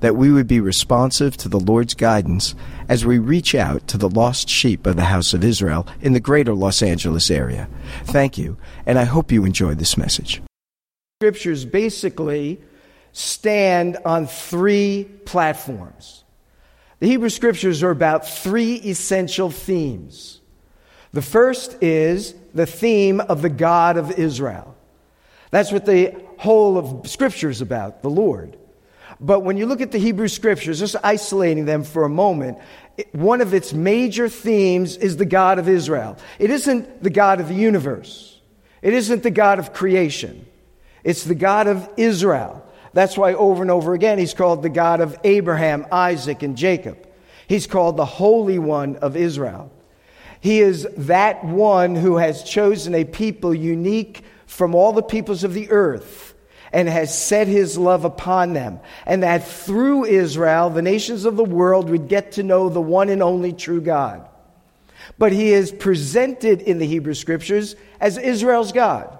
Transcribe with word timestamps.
that 0.00 0.16
we 0.16 0.30
would 0.30 0.46
be 0.46 0.60
responsive 0.60 1.36
to 1.38 1.48
the 1.48 1.60
Lord's 1.60 1.94
guidance 1.94 2.54
as 2.88 3.04
we 3.04 3.18
reach 3.18 3.54
out 3.54 3.86
to 3.88 3.98
the 3.98 4.08
lost 4.08 4.48
sheep 4.48 4.86
of 4.86 4.96
the 4.96 5.04
house 5.04 5.34
of 5.34 5.44
Israel 5.44 5.86
in 6.00 6.12
the 6.12 6.20
greater 6.20 6.54
Los 6.54 6.82
Angeles 6.82 7.30
area. 7.30 7.68
Thank 8.04 8.38
you, 8.38 8.56
and 8.86 8.98
I 8.98 9.04
hope 9.04 9.32
you 9.32 9.44
enjoyed 9.44 9.78
this 9.78 9.96
message. 9.96 10.42
Scriptures 11.20 11.64
basically 11.64 12.60
stand 13.12 13.96
on 14.04 14.26
three 14.26 15.08
platforms. 15.24 16.24
The 17.00 17.08
Hebrew 17.08 17.28
Scriptures 17.28 17.82
are 17.82 17.90
about 17.90 18.28
three 18.28 18.74
essential 18.74 19.50
themes. 19.50 20.40
The 21.12 21.22
first 21.22 21.82
is 21.82 22.34
the 22.54 22.66
theme 22.66 23.20
of 23.20 23.42
the 23.42 23.48
God 23.48 23.96
of 23.96 24.12
Israel. 24.18 24.76
That's 25.50 25.72
what 25.72 25.86
the 25.86 26.14
whole 26.38 26.76
of 26.76 27.08
Scripture 27.08 27.50
is 27.50 27.60
about, 27.60 28.02
the 28.02 28.10
Lord. 28.10 28.56
But 29.20 29.40
when 29.40 29.56
you 29.56 29.66
look 29.66 29.80
at 29.80 29.90
the 29.90 29.98
Hebrew 29.98 30.28
scriptures, 30.28 30.78
just 30.78 30.96
isolating 31.02 31.64
them 31.64 31.82
for 31.82 32.04
a 32.04 32.08
moment, 32.08 32.58
one 33.12 33.40
of 33.40 33.54
its 33.54 33.72
major 33.72 34.28
themes 34.28 34.96
is 34.96 35.16
the 35.16 35.24
God 35.24 35.58
of 35.58 35.68
Israel. 35.68 36.16
It 36.38 36.50
isn't 36.50 37.02
the 37.02 37.10
God 37.10 37.40
of 37.40 37.48
the 37.48 37.54
universe, 37.54 38.40
it 38.82 38.94
isn't 38.94 39.22
the 39.22 39.30
God 39.30 39.58
of 39.58 39.72
creation, 39.72 40.46
it's 41.02 41.24
the 41.24 41.34
God 41.34 41.66
of 41.66 41.88
Israel. 41.96 42.64
That's 42.92 43.18
why 43.18 43.34
over 43.34 43.62
and 43.62 43.70
over 43.70 43.94
again 43.94 44.18
he's 44.18 44.34
called 44.34 44.62
the 44.62 44.70
God 44.70 45.00
of 45.00 45.16
Abraham, 45.22 45.86
Isaac, 45.92 46.42
and 46.42 46.56
Jacob. 46.56 47.06
He's 47.46 47.66
called 47.66 47.96
the 47.96 48.04
Holy 48.04 48.58
One 48.58 48.96
of 48.96 49.16
Israel. 49.16 49.70
He 50.40 50.60
is 50.60 50.86
that 50.96 51.44
one 51.44 51.94
who 51.94 52.16
has 52.16 52.42
chosen 52.42 52.94
a 52.94 53.04
people 53.04 53.54
unique 53.54 54.22
from 54.46 54.74
all 54.74 54.92
the 54.92 55.02
peoples 55.02 55.44
of 55.44 55.54
the 55.54 55.70
earth 55.70 56.27
and 56.72 56.88
has 56.88 57.16
set 57.16 57.48
his 57.48 57.78
love 57.78 58.04
upon 58.04 58.52
them, 58.52 58.80
and 59.06 59.22
that 59.22 59.46
through 59.46 60.04
Israel, 60.04 60.70
the 60.70 60.82
nations 60.82 61.24
of 61.24 61.36
the 61.36 61.44
world 61.44 61.90
would 61.90 62.08
get 62.08 62.32
to 62.32 62.42
know 62.42 62.68
the 62.68 62.80
one 62.80 63.08
and 63.08 63.22
only 63.22 63.52
true 63.52 63.80
God. 63.80 64.28
But 65.16 65.32
he 65.32 65.52
is 65.52 65.72
presented 65.72 66.60
in 66.60 66.78
the 66.78 66.86
Hebrew 66.86 67.14
Scriptures 67.14 67.76
as 68.00 68.18
Israel's 68.18 68.72
God. 68.72 69.16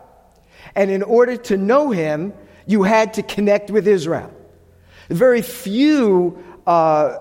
And 0.75 0.91
in 0.91 1.03
order 1.03 1.37
to 1.37 1.57
know 1.57 1.91
him, 1.91 2.35
you 2.67 2.83
had 2.83 3.15
to 3.15 3.23
connect 3.23 3.71
with 3.71 3.89
Israel. 3.89 4.33
Very 5.09 5.43
few 5.43 6.45
uh, 6.67 7.19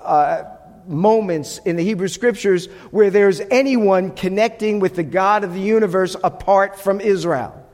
uh, 0.00 0.44
moments 0.86 1.58
in 1.58 1.74
the 1.76 1.82
Hebrew 1.82 2.08
Scriptures 2.08 2.66
where 2.92 3.10
there's 3.10 3.40
anyone 3.40 4.12
connecting 4.12 4.78
with 4.78 4.94
the 4.94 5.02
God 5.02 5.42
of 5.42 5.52
the 5.52 5.60
universe 5.60 6.14
apart 6.22 6.78
from 6.78 7.00
Israel. 7.00 7.65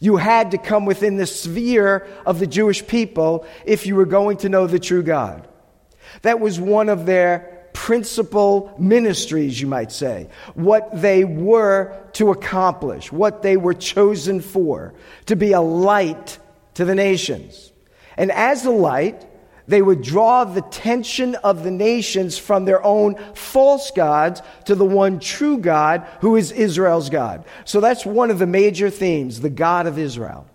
You 0.00 0.16
had 0.16 0.52
to 0.52 0.58
come 0.58 0.84
within 0.84 1.16
the 1.16 1.26
sphere 1.26 2.06
of 2.24 2.38
the 2.38 2.46
Jewish 2.46 2.86
people 2.86 3.46
if 3.64 3.86
you 3.86 3.96
were 3.96 4.06
going 4.06 4.38
to 4.38 4.48
know 4.48 4.66
the 4.66 4.78
true 4.78 5.02
God. 5.02 5.48
That 6.22 6.40
was 6.40 6.60
one 6.60 6.88
of 6.88 7.06
their 7.06 7.68
principal 7.72 8.74
ministries, 8.78 9.60
you 9.60 9.66
might 9.66 9.92
say. 9.92 10.28
What 10.54 11.00
they 11.00 11.24
were 11.24 11.96
to 12.14 12.30
accomplish, 12.30 13.12
what 13.12 13.42
they 13.42 13.56
were 13.56 13.74
chosen 13.74 14.40
for, 14.40 14.94
to 15.26 15.36
be 15.36 15.52
a 15.52 15.60
light 15.60 16.38
to 16.74 16.84
the 16.84 16.94
nations. 16.94 17.72
And 18.16 18.32
as 18.32 18.64
a 18.64 18.70
light, 18.70 19.24
they 19.68 19.82
would 19.82 20.02
draw 20.02 20.44
the 20.44 20.62
tension 20.62 21.34
of 21.36 21.62
the 21.62 21.70
nations 21.70 22.38
from 22.38 22.64
their 22.64 22.82
own 22.82 23.16
false 23.34 23.90
gods 23.90 24.40
to 24.64 24.74
the 24.74 24.84
one 24.84 25.20
true 25.20 25.58
God 25.58 26.06
who 26.22 26.36
is 26.36 26.50
Israel's 26.50 27.10
God. 27.10 27.44
So 27.66 27.80
that's 27.80 28.06
one 28.06 28.30
of 28.30 28.38
the 28.38 28.46
major 28.46 28.88
themes, 28.88 29.40
the 29.40 29.50
God 29.50 29.86
of 29.86 29.98
Israel. 29.98 30.46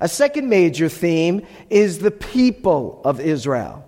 A 0.00 0.08
second 0.08 0.48
major 0.48 0.88
theme 0.88 1.46
is 1.70 2.00
the 2.00 2.10
people 2.10 3.00
of 3.04 3.20
Israel. 3.20 3.84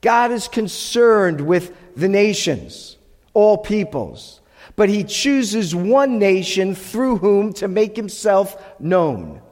God 0.00 0.32
is 0.32 0.48
concerned 0.48 1.42
with 1.42 1.76
the 1.94 2.08
nations, 2.08 2.96
all 3.34 3.58
peoples, 3.58 4.40
but 4.74 4.88
he 4.88 5.04
chooses 5.04 5.74
one 5.74 6.18
nation 6.18 6.74
through 6.74 7.18
whom 7.18 7.52
to 7.54 7.68
make 7.68 7.94
himself 7.94 8.56
known. 8.80 9.42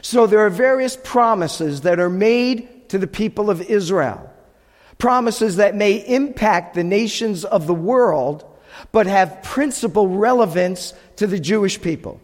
So 0.00 0.26
there 0.26 0.46
are 0.46 0.50
various 0.50 0.96
promises 0.96 1.82
that 1.82 2.00
are 2.00 2.08
made 2.08 2.68
to 2.92 2.98
the 2.98 3.06
people 3.06 3.48
of 3.48 3.62
Israel. 3.62 4.30
Promises 4.98 5.56
that 5.56 5.74
may 5.74 5.94
impact 5.94 6.74
the 6.74 6.84
nations 6.84 7.42
of 7.42 7.66
the 7.66 7.72
world, 7.72 8.44
but 8.92 9.06
have 9.06 9.42
principal 9.42 10.06
relevance 10.08 10.92
to 11.16 11.26
the 11.26 11.40
Jewish 11.40 11.80
people. 11.80 12.20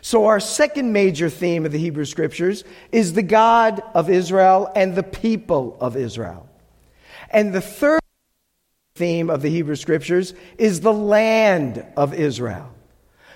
So, 0.00 0.24
our 0.24 0.40
second 0.40 0.94
major 0.94 1.28
theme 1.28 1.66
of 1.66 1.72
the 1.72 1.78
Hebrew 1.78 2.06
Scriptures 2.06 2.64
is 2.90 3.12
the 3.12 3.22
God 3.22 3.82
of 3.92 4.08
Israel 4.08 4.72
and 4.74 4.94
the 4.94 5.02
people 5.02 5.76
of 5.78 5.98
Israel. 5.98 6.48
And 7.28 7.52
the 7.52 7.60
third 7.60 8.00
theme 8.94 9.28
of 9.28 9.42
the 9.42 9.50
Hebrew 9.50 9.76
Scriptures 9.76 10.32
is 10.56 10.80
the 10.80 10.94
land 10.94 11.84
of 11.94 12.14
Israel. 12.14 12.72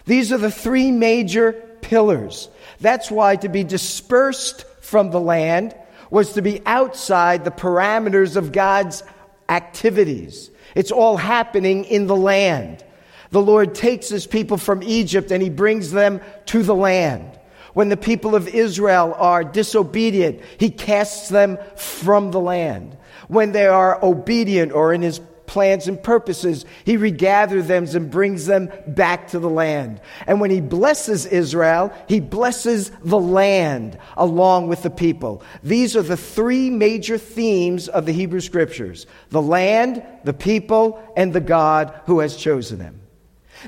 These 0.07 0.33
are 0.33 0.39
the 0.39 0.51
three 0.51 0.91
major 0.91 1.53
pillars. 1.83 2.49
That's 2.81 3.11
why 3.11 3.37
to 3.37 3.51
be 3.51 3.65
dispersed 3.65 4.65
from 4.81 5.11
the 5.11 5.21
land 5.21 5.75
was 6.15 6.35
to 6.35 6.43
be 6.43 6.63
outside 6.65 7.45
the 7.45 7.51
parameters 7.51 8.37
of 8.37 8.53
God's 8.53 9.03
activities. 9.49 10.49
It's 10.77 10.93
all 10.93 11.17
happening 11.17 11.85
in 11.87 12.07
the 12.07 12.15
land. 12.15 12.85
The 13.33 13.43
Lord 13.43 13.75
takes 13.75 14.11
his 14.11 14.25
people 14.25 14.57
from 14.57 14.85
Egypt 14.85 15.33
and 15.33 15.43
he 15.43 15.51
brings 15.51 15.91
them 15.91 16.21
to 16.47 16.63
the 16.63 16.75
land. 16.75 17.37
When 17.73 17.89
the 17.89 17.97
people 17.97 18.37
of 18.37 18.47
Israel 18.47 19.13
are 19.19 19.43
disobedient, 19.43 20.41
he 20.57 20.71
casts 20.71 21.31
them 21.31 21.59
from 21.75 22.31
the 22.31 22.39
land. 22.39 22.97
When 23.27 23.51
they 23.51 23.67
are 23.67 23.99
obedient 24.01 24.71
or 24.71 24.95
in 24.95 25.03
his 25.03 25.21
plans 25.47 25.89
and 25.89 26.03
purposes. 26.03 26.65
He 26.85 26.97
regathers 26.97 27.67
them 27.67 27.85
and 27.95 28.11
brings 28.11 28.47
them 28.47 28.71
back 28.87 29.29
to 29.29 29.39
the 29.39 29.49
land. 29.49 30.01
And 30.27 30.41
when 30.41 30.51
he 30.51 30.61
blesses 30.61 31.27
Israel, 31.27 31.93
he 32.09 32.21
blesses 32.21 32.91
the 33.03 33.19
land 33.19 33.99
along 34.17 34.69
with 34.69 34.83
the 34.83 34.91
people. 34.91 35.43
These 35.63 35.97
are 35.97 36.03
the 36.03 36.17
three 36.17 36.71
major 36.71 37.19
themes 37.19 37.89
of 37.89 38.07
the 38.07 38.13
Hebrew 38.13 38.41
Scriptures 38.41 39.07
the 39.31 39.43
land, 39.43 40.03
the 40.25 40.33
people, 40.33 41.03
and 41.17 41.33
the 41.33 41.41
God 41.41 41.99
who 42.07 42.21
has 42.21 42.37
chosen 42.37 42.79
them. 42.79 43.01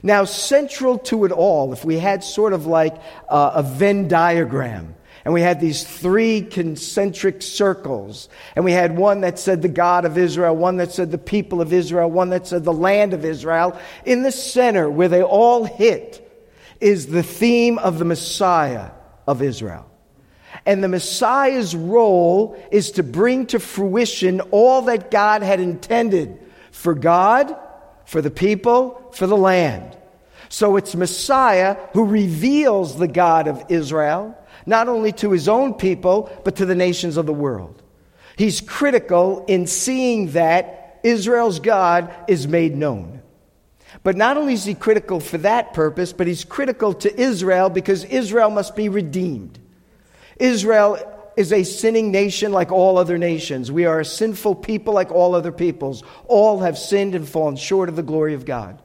Now, 0.03 0.25
central 0.25 0.99
to 0.99 1.25
it 1.25 1.33
all, 1.33 1.73
if 1.73 1.85
we 1.85 1.99
had 1.99 2.23
sort 2.23 2.53
of 2.53 2.67
like 2.67 2.97
uh, 3.29 3.53
a 3.55 3.63
Venn 3.63 4.09
diagram, 4.09 4.95
and 5.27 5.35
we 5.35 5.41
had 5.41 5.61
these 5.61 5.83
three 5.83 6.41
concentric 6.41 7.43
circles. 7.43 8.29
And 8.55 8.65
we 8.65 8.71
had 8.71 8.97
one 8.97 9.23
that 9.23 9.41
said 9.41 9.61
the 9.61 9.69
God 9.69 10.05
of 10.05 10.17
Israel, 10.17 10.55
one 10.55 10.77
that 10.77 10.93
said 10.93 11.11
the 11.11 11.19
people 11.19 11.61
of 11.61 11.73
Israel, 11.73 12.09
one 12.09 12.31
that 12.31 12.47
said 12.47 12.63
the 12.63 12.73
land 12.73 13.13
of 13.13 13.25
Israel. 13.25 13.77
In 14.05 14.23
the 14.23 14.31
center, 14.31 14.89
where 14.89 15.09
they 15.09 15.25
all 15.25 15.65
hit, 15.65 16.23
is 16.81 17.09
the 17.09 17.25
theme 17.25 17.77
of 17.79 17.99
the 17.99 18.05
Messiah 18.05 18.93
of 19.27 19.43
Israel. 19.43 19.91
And 20.65 20.81
the 20.81 20.87
Messiah's 20.87 21.75
role 21.75 22.57
is 22.71 22.93
to 22.93 23.03
bring 23.03 23.47
to 23.47 23.59
fruition 23.59 24.41
all 24.53 24.83
that 24.83 25.11
God 25.11 25.43
had 25.43 25.59
intended 25.59 26.39
for 26.71 26.95
God, 26.95 27.57
for 28.05 28.23
the 28.23 28.31
people, 28.31 29.11
for 29.13 29.27
the 29.27 29.37
land. 29.37 29.97
So 30.51 30.77
it's 30.77 30.95
Messiah 30.95 31.77
who 31.95 32.05
reveals 32.05 32.97
the 32.97 33.09
God 33.09 33.49
of 33.49 33.65
Israel 33.71 34.39
not 34.67 34.89
only 34.89 35.13
to 35.13 35.31
his 35.31 35.49
own 35.49 35.75
people, 35.75 36.31
but 36.45 36.57
to 36.57 36.67
the 36.67 36.75
nations 36.75 37.17
of 37.17 37.27
the 37.27 37.33
world. 37.33 37.83
He's 38.37 38.61
critical 38.61 39.45
in 39.47 39.67
seeing 39.67 40.33
that 40.33 41.01
Israel's 41.03 41.61
God 41.61 42.13
is 42.29 42.47
made 42.47 42.77
known. 42.77 43.23
But 44.03 44.17
not 44.17 44.37
only 44.37 44.53
is 44.53 44.65
he 44.65 44.75
critical 44.75 45.21
for 45.21 45.39
that 45.39 45.73
purpose, 45.73 46.13
but 46.13 46.27
he's 46.27 46.45
critical 46.45 46.93
to 46.95 47.21
Israel 47.21 47.71
because 47.71 48.05
Israel 48.05 48.51
must 48.51 48.77
be 48.77 48.89
redeemed. 48.89 49.59
Israel 50.39 50.99
is 51.37 51.53
a 51.53 51.63
sinning 51.63 52.11
nation 52.11 52.53
like 52.53 52.73
all 52.73 52.99
other 52.99 53.19
nations. 53.19 53.71
We 53.71 53.85
are 53.85 54.01
a 54.01 54.05
sinful 54.05 54.57
people 54.57 54.95
like 54.95 55.13
all 55.13 55.35
other 55.35 55.53
peoples. 55.53 56.03
All 56.27 56.61
have 56.61 56.79
sinned 56.79 57.15
and 57.15 57.29
fallen 57.29 57.57
short 57.57 57.89
of 57.89 57.97
the 57.97 58.03
glory 58.03 58.35
of 58.35 58.45
God. 58.45 58.83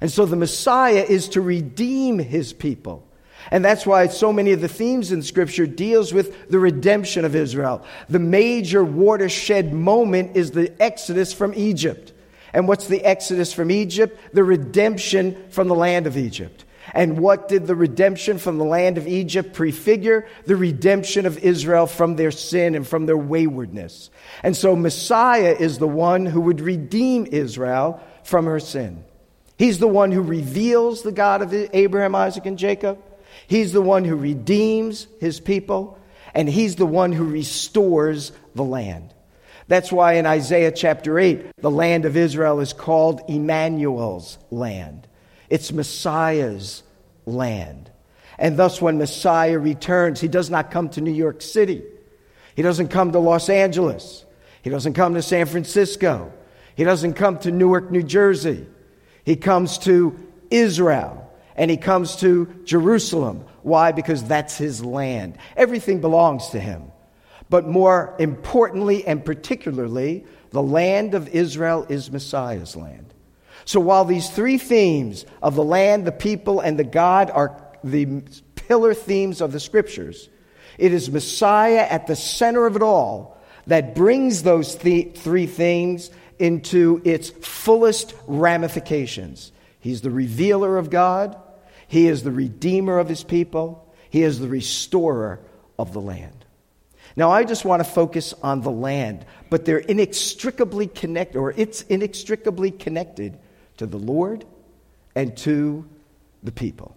And 0.00 0.10
so 0.10 0.26
the 0.26 0.36
Messiah 0.36 1.04
is 1.08 1.30
to 1.30 1.40
redeem 1.40 2.18
his 2.18 2.52
people. 2.52 3.05
And 3.50 3.64
that's 3.64 3.86
why 3.86 4.06
so 4.08 4.32
many 4.32 4.52
of 4.52 4.60
the 4.60 4.68
themes 4.68 5.12
in 5.12 5.22
Scripture 5.22 5.66
deals 5.66 6.12
with 6.12 6.48
the 6.50 6.58
redemption 6.58 7.24
of 7.24 7.36
Israel. 7.36 7.84
The 8.08 8.18
major 8.18 8.84
watershed 8.84 9.72
moment 9.72 10.36
is 10.36 10.50
the 10.50 10.72
exodus 10.82 11.32
from 11.32 11.54
Egypt. 11.54 12.12
And 12.52 12.66
what's 12.66 12.86
the 12.86 13.04
exodus 13.04 13.52
from 13.52 13.70
Egypt? 13.70 14.18
The 14.32 14.44
redemption 14.44 15.50
from 15.50 15.68
the 15.68 15.74
land 15.74 16.06
of 16.06 16.16
Egypt. 16.16 16.64
And 16.94 17.18
what 17.18 17.48
did 17.48 17.66
the 17.66 17.74
redemption 17.74 18.38
from 18.38 18.58
the 18.58 18.64
land 18.64 18.96
of 18.96 19.08
Egypt 19.08 19.52
prefigure? 19.52 20.26
The 20.46 20.56
redemption 20.56 21.26
of 21.26 21.38
Israel 21.38 21.86
from 21.86 22.16
their 22.16 22.30
sin 22.30 22.74
and 22.74 22.86
from 22.86 23.06
their 23.06 23.16
waywardness. 23.16 24.10
And 24.42 24.56
so 24.56 24.76
Messiah 24.76 25.56
is 25.58 25.78
the 25.78 25.88
one 25.88 26.26
who 26.26 26.40
would 26.42 26.60
redeem 26.60 27.26
Israel 27.26 28.00
from 28.22 28.46
her 28.46 28.60
sin. 28.60 29.04
He's 29.58 29.78
the 29.78 29.88
one 29.88 30.12
who 30.12 30.22
reveals 30.22 31.02
the 31.02 31.12
God 31.12 31.42
of 31.42 31.52
Abraham, 31.52 32.14
Isaac, 32.14 32.46
and 32.46 32.58
Jacob. 32.58 33.02
He's 33.46 33.72
the 33.72 33.82
one 33.82 34.04
who 34.04 34.16
redeems 34.16 35.06
his 35.20 35.40
people. 35.40 35.98
And 36.36 36.50
he's 36.50 36.76
the 36.76 36.84
one 36.84 37.12
who 37.12 37.24
restores 37.24 38.30
the 38.54 38.62
land. 38.62 39.14
That's 39.68 39.90
why 39.90 40.14
in 40.14 40.26
Isaiah 40.26 40.70
chapter 40.70 41.18
8, 41.18 41.52
the 41.56 41.70
land 41.70 42.04
of 42.04 42.14
Israel 42.14 42.60
is 42.60 42.74
called 42.74 43.22
Emmanuel's 43.26 44.36
land. 44.50 45.08
It's 45.48 45.72
Messiah's 45.72 46.82
land. 47.24 47.90
And 48.38 48.58
thus, 48.58 48.82
when 48.82 48.98
Messiah 48.98 49.58
returns, 49.58 50.20
he 50.20 50.28
does 50.28 50.50
not 50.50 50.70
come 50.70 50.90
to 50.90 51.00
New 51.00 51.10
York 51.10 51.40
City. 51.40 51.82
He 52.54 52.60
doesn't 52.60 52.88
come 52.88 53.12
to 53.12 53.18
Los 53.18 53.48
Angeles. 53.48 54.26
He 54.60 54.68
doesn't 54.68 54.92
come 54.92 55.14
to 55.14 55.22
San 55.22 55.46
Francisco. 55.46 56.34
He 56.74 56.84
doesn't 56.84 57.14
come 57.14 57.38
to 57.38 57.50
Newark, 57.50 57.90
New 57.90 58.02
Jersey. 58.02 58.66
He 59.24 59.36
comes 59.36 59.78
to 59.78 60.18
Israel 60.50 61.25
and 61.56 61.70
he 61.70 61.76
comes 61.76 62.16
to 62.16 62.46
Jerusalem. 62.64 63.44
Why? 63.62 63.92
Because 63.92 64.22
that's 64.24 64.56
his 64.56 64.84
land. 64.84 65.38
Everything 65.56 66.00
belongs 66.00 66.50
to 66.50 66.60
him. 66.60 66.92
But 67.48 67.66
more 67.66 68.14
importantly 68.18 69.06
and 69.06 69.24
particularly, 69.24 70.24
the 70.50 70.62
land 70.62 71.14
of 71.14 71.28
Israel 71.28 71.86
is 71.88 72.10
Messiah's 72.10 72.76
land. 72.76 73.12
So 73.64 73.80
while 73.80 74.04
these 74.04 74.30
three 74.30 74.58
themes 74.58 75.26
of 75.42 75.54
the 75.54 75.64
land, 75.64 76.06
the 76.06 76.12
people, 76.12 76.60
and 76.60 76.78
the 76.78 76.84
God 76.84 77.30
are 77.30 77.60
the 77.82 78.22
pillar 78.54 78.94
themes 78.94 79.40
of 79.40 79.52
the 79.52 79.60
scriptures, 79.60 80.28
it 80.78 80.92
is 80.92 81.10
Messiah 81.10 81.86
at 81.88 82.06
the 82.06 82.16
center 82.16 82.66
of 82.66 82.76
it 82.76 82.82
all 82.82 83.38
that 83.66 83.94
brings 83.94 84.42
those 84.42 84.76
th- 84.76 85.16
three 85.16 85.46
things 85.46 86.10
into 86.38 87.00
its 87.04 87.30
fullest 87.30 88.14
ramifications. 88.26 89.52
He's 89.80 90.00
the 90.00 90.10
revealer 90.10 90.78
of 90.78 90.90
God, 90.90 91.36
He 91.88 92.08
is 92.08 92.22
the 92.22 92.32
redeemer 92.32 92.98
of 92.98 93.08
His 93.08 93.24
people, 93.24 93.92
He 94.10 94.22
is 94.22 94.38
the 94.38 94.48
restorer 94.48 95.40
of 95.78 95.92
the 95.92 96.00
land. 96.00 96.44
Now, 97.14 97.30
I 97.30 97.44
just 97.44 97.64
want 97.64 97.80
to 97.80 97.88
focus 97.88 98.34
on 98.42 98.60
the 98.60 98.70
land, 98.70 99.24
but 99.48 99.64
they're 99.64 99.78
inextricably 99.78 100.86
connected, 100.86 101.38
or 101.38 101.52
it's 101.52 101.82
inextricably 101.82 102.70
connected 102.70 103.38
to 103.78 103.86
the 103.86 103.98
Lord 103.98 104.44
and 105.14 105.34
to 105.38 105.88
the 106.42 106.52
people. 106.52 106.96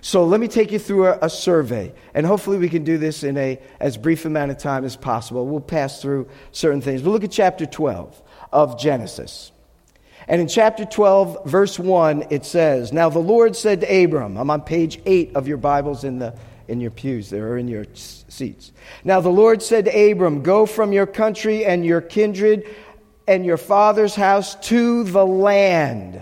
So 0.00 0.24
let 0.24 0.40
me 0.40 0.48
take 0.48 0.72
you 0.72 0.78
through 0.78 1.06
a, 1.06 1.18
a, 1.22 1.30
survey, 1.30 1.92
and 2.14 2.24
hopefully 2.24 2.56
we 2.56 2.70
can 2.70 2.82
do 2.82 2.96
this 2.96 3.22
in 3.24 3.36
a 3.36 3.60
as 3.78 3.98
brief 3.98 4.24
amount 4.24 4.50
of 4.50 4.56
time 4.56 4.86
as 4.86 4.96
possible. 4.96 5.46
We'll 5.46 5.60
pass 5.60 6.00
through 6.00 6.28
certain 6.50 6.80
things. 6.80 7.02
We'll 7.02 7.12
look 7.12 7.24
at 7.24 7.30
chapter 7.30 7.66
12 7.66 8.22
of 8.52 8.80
Genesis. 8.80 9.52
And 10.28 10.40
in 10.40 10.48
chapter 10.48 10.84
12, 10.84 11.46
verse 11.46 11.78
1, 11.78 12.26
it 12.30 12.44
says, 12.44 12.92
Now 12.92 13.08
the 13.08 13.18
Lord 13.18 13.56
said 13.56 13.80
to 13.80 14.04
Abram, 14.04 14.36
I'm 14.36 14.50
on 14.50 14.62
page 14.62 15.00
8 15.04 15.34
of 15.34 15.48
your 15.48 15.56
Bibles 15.56 16.04
in 16.04 16.18
the 16.18 16.34
in 16.68 16.80
your 16.80 16.90
pews 16.90 17.28
there 17.28 17.48
or 17.48 17.58
in 17.58 17.68
your 17.68 17.84
seats. 17.94 18.72
Now 19.04 19.20
the 19.20 19.28
Lord 19.28 19.62
said 19.62 19.84
to 19.86 20.10
Abram, 20.10 20.42
Go 20.42 20.64
from 20.64 20.92
your 20.92 21.06
country 21.06 21.64
and 21.64 21.84
your 21.84 22.00
kindred 22.00 22.66
and 23.26 23.44
your 23.44 23.56
father's 23.56 24.14
house 24.14 24.54
to 24.68 25.04
the 25.04 25.26
land 25.26 26.20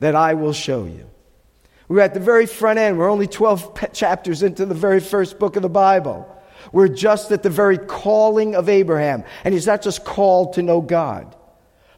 that 0.00 0.14
I 0.14 0.34
will 0.34 0.52
show 0.52 0.84
you. 0.84 1.08
We're 1.88 2.00
at 2.00 2.14
the 2.14 2.20
very 2.20 2.46
front 2.46 2.78
end. 2.78 2.98
We're 2.98 3.10
only 3.10 3.26
12 3.26 3.92
chapters 3.92 4.42
into 4.42 4.64
the 4.66 4.74
very 4.74 5.00
first 5.00 5.38
book 5.38 5.56
of 5.56 5.62
the 5.62 5.68
Bible. 5.68 6.30
We're 6.72 6.88
just 6.88 7.30
at 7.30 7.42
the 7.42 7.50
very 7.50 7.78
calling 7.78 8.54
of 8.54 8.68
Abraham. 8.68 9.24
And 9.44 9.52
he's 9.52 9.66
not 9.66 9.82
just 9.82 10.04
called 10.04 10.54
to 10.54 10.62
know 10.62 10.80
God, 10.80 11.36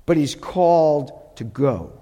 but 0.06 0.16
he's 0.16 0.34
called 0.34 1.12
to 1.36 1.44
go 1.44 2.00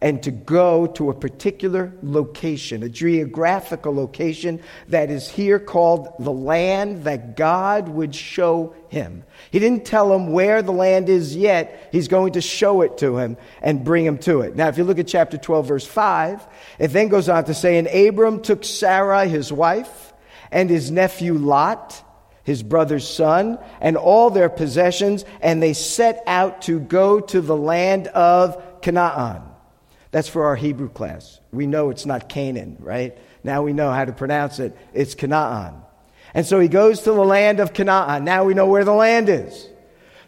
and 0.00 0.22
to 0.22 0.30
go 0.30 0.86
to 0.86 1.10
a 1.10 1.14
particular 1.14 1.92
location, 2.02 2.82
a 2.82 2.88
geographical 2.88 3.92
location 3.92 4.60
that 4.88 5.10
is 5.10 5.28
here 5.28 5.58
called 5.58 6.08
the 6.20 6.32
land 6.32 7.04
that 7.04 7.36
God 7.36 7.88
would 7.88 8.14
show 8.14 8.74
him. 8.88 9.24
He 9.50 9.58
didn't 9.58 9.84
tell 9.84 10.12
him 10.12 10.32
where 10.32 10.62
the 10.62 10.72
land 10.72 11.08
is 11.08 11.34
yet. 11.34 11.88
He's 11.90 12.06
going 12.06 12.34
to 12.34 12.40
show 12.40 12.82
it 12.82 12.98
to 12.98 13.18
him 13.18 13.36
and 13.60 13.84
bring 13.84 14.04
him 14.04 14.18
to 14.18 14.42
it. 14.42 14.54
Now, 14.54 14.68
if 14.68 14.78
you 14.78 14.84
look 14.84 15.00
at 15.00 15.08
chapter 15.08 15.36
12, 15.36 15.66
verse 15.66 15.86
5, 15.86 16.46
it 16.78 16.88
then 16.88 17.08
goes 17.08 17.28
on 17.28 17.44
to 17.44 17.54
say, 17.54 17.76
And 17.76 17.88
Abram 17.88 18.40
took 18.42 18.64
Sarai, 18.64 19.28
his 19.28 19.52
wife, 19.52 20.12
and 20.52 20.70
his 20.70 20.92
nephew 20.92 21.34
Lot, 21.34 22.04
his 22.44 22.62
brother's 22.62 23.06
son, 23.06 23.58
and 23.80 23.96
all 23.96 24.30
their 24.30 24.48
possessions, 24.48 25.24
and 25.42 25.60
they 25.60 25.72
set 25.72 26.22
out 26.26 26.62
to 26.62 26.78
go 26.78 27.18
to 27.20 27.40
the 27.40 27.56
land 27.56 28.06
of 28.08 28.62
Canaan. 28.82 29.42
That's 30.10 30.28
for 30.28 30.44
our 30.46 30.56
Hebrew 30.56 30.88
class. 30.88 31.40
We 31.52 31.66
know 31.66 31.90
it's 31.90 32.06
not 32.06 32.28
Canaan, 32.28 32.76
right? 32.80 33.16
Now 33.44 33.62
we 33.62 33.72
know 33.72 33.92
how 33.92 34.04
to 34.04 34.12
pronounce 34.12 34.58
it. 34.58 34.76
It's 34.94 35.14
Canaan. 35.14 35.74
And 36.34 36.46
so 36.46 36.60
he 36.60 36.68
goes 36.68 37.02
to 37.02 37.12
the 37.12 37.24
land 37.24 37.60
of 37.60 37.72
Canaan. 37.72 38.24
Now 38.24 38.44
we 38.44 38.54
know 38.54 38.66
where 38.66 38.84
the 38.84 38.92
land 38.92 39.28
is. 39.28 39.68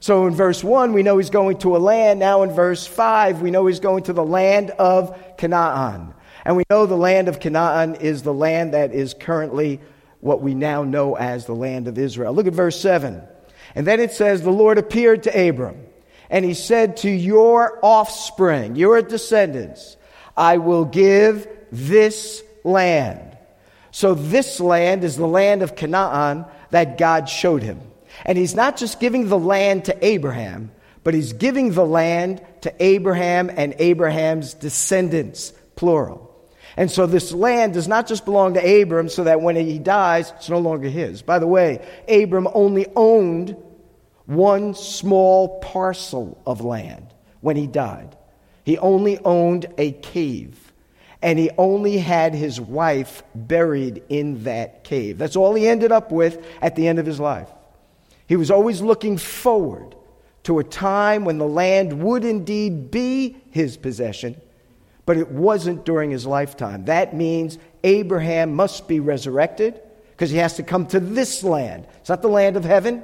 So 0.01 0.27
in 0.27 0.35
verse 0.35 0.65
1, 0.65 0.93
we 0.93 1.03
know 1.03 1.19
he's 1.19 1.31
going 1.31 1.59
to 1.59 1.77
a 1.77 1.79
land. 1.79 2.21
Now 2.21 2.43
in 2.43 2.51
verse 2.51 2.87
5, 2.87 3.43
we 3.43 3.51
know 3.51 3.67
he's 3.67 3.81
going 3.81 4.05
to 4.05 4.15
the 4.15 4.25
land 4.25 4.71
of 4.71 5.37
Canaan. 5.37 6.15
And 6.45 6.57
we 6.57 6.65
know 6.71 6.87
the 6.87 6.97
land 6.97 7.29
of 7.29 7.39
Canaan 7.39 7.97
is 7.97 8.23
the 8.23 8.33
land 8.33 8.73
that 8.73 8.95
is 8.95 9.13
currently 9.13 9.81
what 10.21 10.41
we 10.41 10.55
now 10.55 10.85
know 10.85 11.17
as 11.17 11.45
the 11.45 11.55
land 11.55 11.87
of 11.87 11.99
Israel. 11.99 12.33
Look 12.33 12.47
at 12.47 12.55
verse 12.55 12.81
7. 12.81 13.23
And 13.75 13.87
then 13.87 14.01
it 14.01 14.13
says, 14.13 14.43
The 14.43 14.51
Lord 14.51 14.79
appeared 14.79 15.23
to 15.25 15.49
Abram 15.49 15.87
and 16.31 16.45
he 16.45 16.55
said 16.55 16.99
to 16.99 17.11
your 17.11 17.79
offspring, 17.83 18.77
your 18.77 19.03
descendants, 19.03 19.97
I 20.37 20.59
will 20.59 20.85
give 20.85 21.49
this 21.73 22.43
land. 22.65 23.37
So 23.91 24.15
this 24.15 24.61
land 24.61 25.03
is 25.03 25.17
the 25.17 25.27
land 25.27 25.63
of 25.63 25.75
Canaan 25.75 26.47
that 26.71 26.97
God 26.97 27.29
showed 27.29 27.63
him. 27.63 27.81
And 28.25 28.39
he's 28.39 28.55
not 28.55 28.77
just 28.77 29.01
giving 29.01 29.29
the 29.29 29.39
land 29.39 29.87
to 29.87 30.05
Abraham, 30.07 30.71
but 31.03 31.15
he's 31.15 31.33
giving 31.33 31.73
the 31.73 31.85
land 31.85 32.43
to 32.61 32.73
Abraham 32.79 33.51
and 33.55 33.75
Abraham's 33.79 34.55
descendants, 34.55 35.53
plural. 35.75 36.29
And 36.77 36.91
so 36.91 37.07
this 37.07 37.33
land 37.33 37.75
does 37.75 37.89
not 37.89 38.07
just 38.07 38.25
belong 38.25 38.55
to 38.55 38.83
Abram 38.83 39.09
so 39.09 39.25
that 39.25 39.41
when 39.41 39.57
he 39.57 39.79
dies, 39.79 40.33
it's 40.37 40.49
no 40.49 40.59
longer 40.59 40.89
his. 40.89 41.23
By 41.23 41.41
the 41.41 41.47
way, 41.47 41.85
Abram 42.09 42.47
only 42.55 42.87
owned 42.95 43.57
one 44.31 44.75
small 44.75 45.59
parcel 45.59 46.41
of 46.47 46.61
land 46.61 47.13
when 47.41 47.57
he 47.57 47.67
died. 47.67 48.17
He 48.65 48.79
only 48.79 49.19
owned 49.25 49.67
a 49.77 49.91
cave, 49.93 50.73
and 51.21 51.39
he 51.39 51.51
only 51.59 51.99
had 51.99 52.35
his 52.35 52.61
wife 52.61 53.25
buried 53.35 54.05
in 54.09 54.45
that 54.45 54.85
cave. 54.85 55.19
That's 55.19 55.35
all 55.35 55.55
he 55.55 55.67
ended 55.67 55.91
up 55.91 56.13
with 56.13 56.47
at 56.63 56.77
the 56.77 56.87
end 56.87 57.01
of 57.01 57.07
his 57.07 57.19
life. 57.19 57.49
He 58.29 58.37
was 58.37 58.53
always 58.53 58.81
looking 58.81 59.17
forward 59.17 59.97
to 60.45 60.61
a 60.61 60.65
time 60.65 61.25
when 61.25 61.39
the 61.39 61.47
land 61.47 62.01
would 62.01 62.25
indeed 62.25 62.93
be 62.93 63.37
his 63.51 63.77
possession, 63.77 64.41
but 65.07 65.17
it 65.17 65.29
wasn't 65.29 65.85
during 65.85 66.13
his 66.13 66.25
lifetime. 66.25 66.85
That 66.85 67.17
means 67.17 67.59
Abraham 67.83 68.55
must 68.55 68.87
be 68.87 69.01
resurrected 69.01 69.81
because 70.13 70.31
he 70.31 70.39
has 70.39 70.55
to 70.55 70.63
come 70.63 70.87
to 70.87 71.01
this 71.01 71.43
land. 71.43 71.89
It's 71.99 72.09
not 72.09 72.23
the 72.23 72.29
land 72.29 72.57
of 72.57 72.65
heaven, 72.65 73.03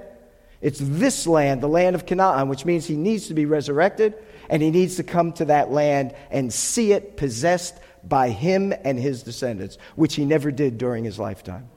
it's 0.61 0.79
this 0.81 1.27
land, 1.27 1.61
the 1.61 1.69
land 1.69 1.95
of 1.95 2.07
Canaan, 2.07 2.49
which 2.49 2.65
means 2.65 2.87
he 2.87 2.97
needs 2.97 3.29
to 3.29 3.35
be 3.35 3.47
resurrected 3.47 4.15
and 4.49 4.63
he 4.63 4.71
needs 4.71 4.97
to 4.97 5.03
come 5.03 5.33
to 5.35 5.47
that 5.47 5.71
land 5.71 6.15
and 6.31 6.53
see 6.53 6.93
it 6.93 7.17
possessed 7.17 7.77
by 8.05 8.31
him 8.31 8.73
and 8.85 8.99
his 8.99 9.23
descendants, 9.23 9.79
which 9.97 10.15
he 10.15 10.25
never 10.25 10.51
did 10.51 10.79
during 10.79 11.05
his 11.05 11.19
lifetime. 11.19 11.69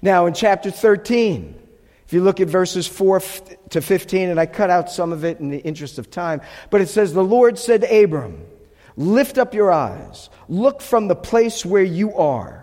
Now, 0.00 0.26
in 0.26 0.34
chapter 0.34 0.70
13, 0.70 1.54
if 2.06 2.12
you 2.12 2.22
look 2.22 2.40
at 2.40 2.48
verses 2.48 2.86
4 2.86 3.20
to 3.70 3.80
15, 3.80 4.28
and 4.28 4.38
I 4.38 4.46
cut 4.46 4.70
out 4.70 4.90
some 4.90 5.12
of 5.12 5.24
it 5.24 5.40
in 5.40 5.50
the 5.50 5.58
interest 5.58 5.98
of 5.98 6.10
time, 6.10 6.40
but 6.70 6.80
it 6.80 6.88
says, 6.88 7.12
The 7.12 7.24
Lord 7.24 7.58
said 7.58 7.80
to 7.80 8.04
Abram, 8.04 8.46
Lift 8.96 9.38
up 9.38 9.54
your 9.54 9.70
eyes. 9.72 10.30
Look 10.48 10.80
from 10.80 11.08
the 11.08 11.16
place 11.16 11.66
where 11.66 11.82
you 11.82 12.16
are. 12.16 12.62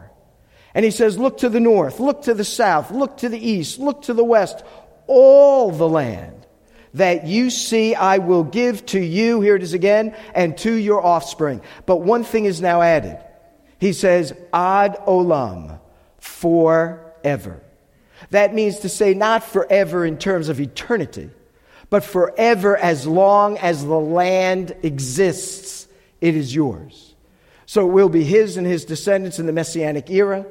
And 0.73 0.83
he 0.83 0.91
says, 0.91 1.17
Look 1.17 1.39
to 1.39 1.49
the 1.49 1.59
north, 1.59 1.99
look 1.99 2.23
to 2.23 2.33
the 2.33 2.45
south, 2.45 2.89
look 2.89 3.17
to 3.17 3.29
the 3.29 3.37
east, 3.37 3.79
look 3.79 4.03
to 4.03 4.13
the 4.13 4.23
west, 4.23 4.63
all 5.13 5.71
the 5.71 5.87
land 5.87 6.45
that 6.95 7.25
you 7.25 7.49
see 7.49 7.95
I 7.95 8.19
will 8.19 8.43
give 8.43 8.85
to 8.87 8.99
you, 8.99 9.41
here 9.41 9.55
it 9.55 9.63
is 9.63 9.73
again, 9.73 10.15
and 10.33 10.57
to 10.59 10.71
your 10.71 11.03
offspring. 11.03 11.61
But 11.85 11.97
one 11.97 12.23
thing 12.23 12.45
is 12.45 12.61
now 12.61 12.81
added. 12.81 13.17
He 13.79 13.93
says, 13.93 14.33
Ad 14.53 14.97
olam, 15.07 15.79
forever. 16.19 17.61
That 18.29 18.53
means 18.53 18.79
to 18.79 18.89
say 18.89 19.13
not 19.13 19.43
forever 19.43 20.05
in 20.05 20.17
terms 20.17 20.49
of 20.49 20.59
eternity, 20.59 21.29
but 21.89 22.03
forever 22.03 22.77
as 22.77 23.05
long 23.05 23.57
as 23.57 23.83
the 23.83 23.99
land 23.99 24.75
exists, 24.83 25.87
it 26.21 26.35
is 26.35 26.53
yours. 26.53 27.15
So 27.65 27.87
it 27.87 27.91
will 27.91 28.09
be 28.09 28.23
his 28.23 28.57
and 28.57 28.67
his 28.67 28.85
descendants 28.85 29.39
in 29.39 29.45
the 29.45 29.53
Messianic 29.53 30.09
era. 30.09 30.45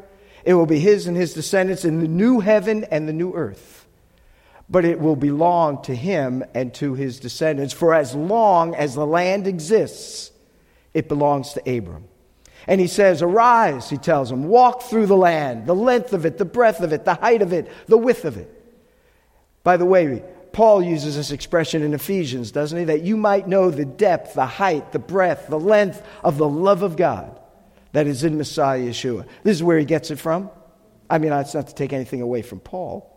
It 0.45 0.55
will 0.55 0.67
be 0.67 0.81
his 0.81 1.07
and 1.07 1.17
his 1.17 1.35
descendants 1.35 1.85
in 1.85 2.01
the 2.01 2.09
new 2.09 2.41
heaven 2.41 2.85
and 2.91 3.09
the 3.09 3.13
new 3.13 3.33
earth. 3.33 3.87
But 4.73 4.85
it 4.85 4.99
will 4.99 5.17
belong 5.17 5.83
to 5.83 5.95
him 5.95 6.43
and 6.55 6.75
to 6.75 6.95
his 6.95 7.21
descendants 7.21 7.73
for 7.73 7.95
as 7.95 8.15
long 8.15 8.75
as 8.75 8.95
the 8.95 9.07
land 9.07 9.47
exists, 9.47 10.33
it 10.95 11.09
belongs 11.09 11.53
to 11.53 11.61
Abram. 11.61 12.09
And 12.67 12.81
he 12.81 12.87
says, 12.87 13.23
Arise, 13.23 13.91
he 13.91 13.99
tells 13.99 14.33
him, 14.33 14.45
walk 14.45 14.83
through 14.83 15.07
the 15.07 15.17
land, 15.17 15.67
the 15.67 15.75
length 15.75 16.13
of 16.13 16.25
it, 16.25 16.39
the 16.39 16.45
breadth 16.45 16.81
of 16.81 16.93
it, 16.93 17.05
the 17.05 17.15
height 17.15 17.43
of 17.43 17.53
it, 17.53 17.71
the 17.87 17.99
width 17.99 18.25
of 18.25 18.37
it. 18.37 18.51
By 19.63 19.77
the 19.77 19.85
way, 19.85 20.25
Paul 20.53 20.83
uses 20.83 21.17
this 21.17 21.33
expression 21.33 21.83
in 21.83 21.95
Ephesians, 21.95 22.51
doesn't 22.51 22.79
he? 22.79 22.85
That 22.85 23.03
you 23.03 23.17
might 23.17 23.49
know 23.49 23.71
the 23.71 23.85
depth, 23.85 24.35
the 24.35 24.47
height, 24.47 24.93
the 24.93 24.99
breadth, 24.99 25.49
the 25.49 25.61
length 25.61 26.03
of 26.25 26.39
the 26.39 26.49
love 26.49 26.83
of 26.83 26.97
God 26.97 27.39
that 27.93 28.07
is 28.07 28.25
in 28.25 28.39
Messiah 28.39 28.81
Yeshua. 28.81 29.27
This 29.43 29.57
is 29.57 29.63
where 29.63 29.79
he 29.79 29.85
gets 29.85 30.11
it 30.11 30.19
from. 30.19 30.51
I 31.11 31.19
mean, 31.19 31.33
it's 31.33 31.55
not 31.55 31.69
to 31.69 31.75
take 31.75 31.93
anything 31.93 32.23
away 32.23 32.43
from 32.43 32.61
Paul, 32.61 33.12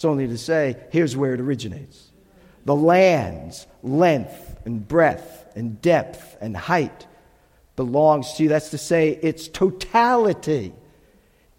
it's 0.00 0.06
only 0.06 0.26
to 0.28 0.38
say, 0.38 0.78
here's 0.88 1.14
where 1.14 1.34
it 1.34 1.40
originates. 1.40 2.10
The 2.64 2.74
land's 2.74 3.66
length 3.82 4.56
and 4.64 4.88
breadth 4.88 5.44
and 5.54 5.78
depth 5.82 6.38
and 6.40 6.56
height 6.56 7.06
belongs 7.76 8.32
to 8.32 8.44
you. 8.44 8.48
That's 8.48 8.70
to 8.70 8.78
say, 8.78 9.10
its 9.10 9.46
totality 9.46 10.72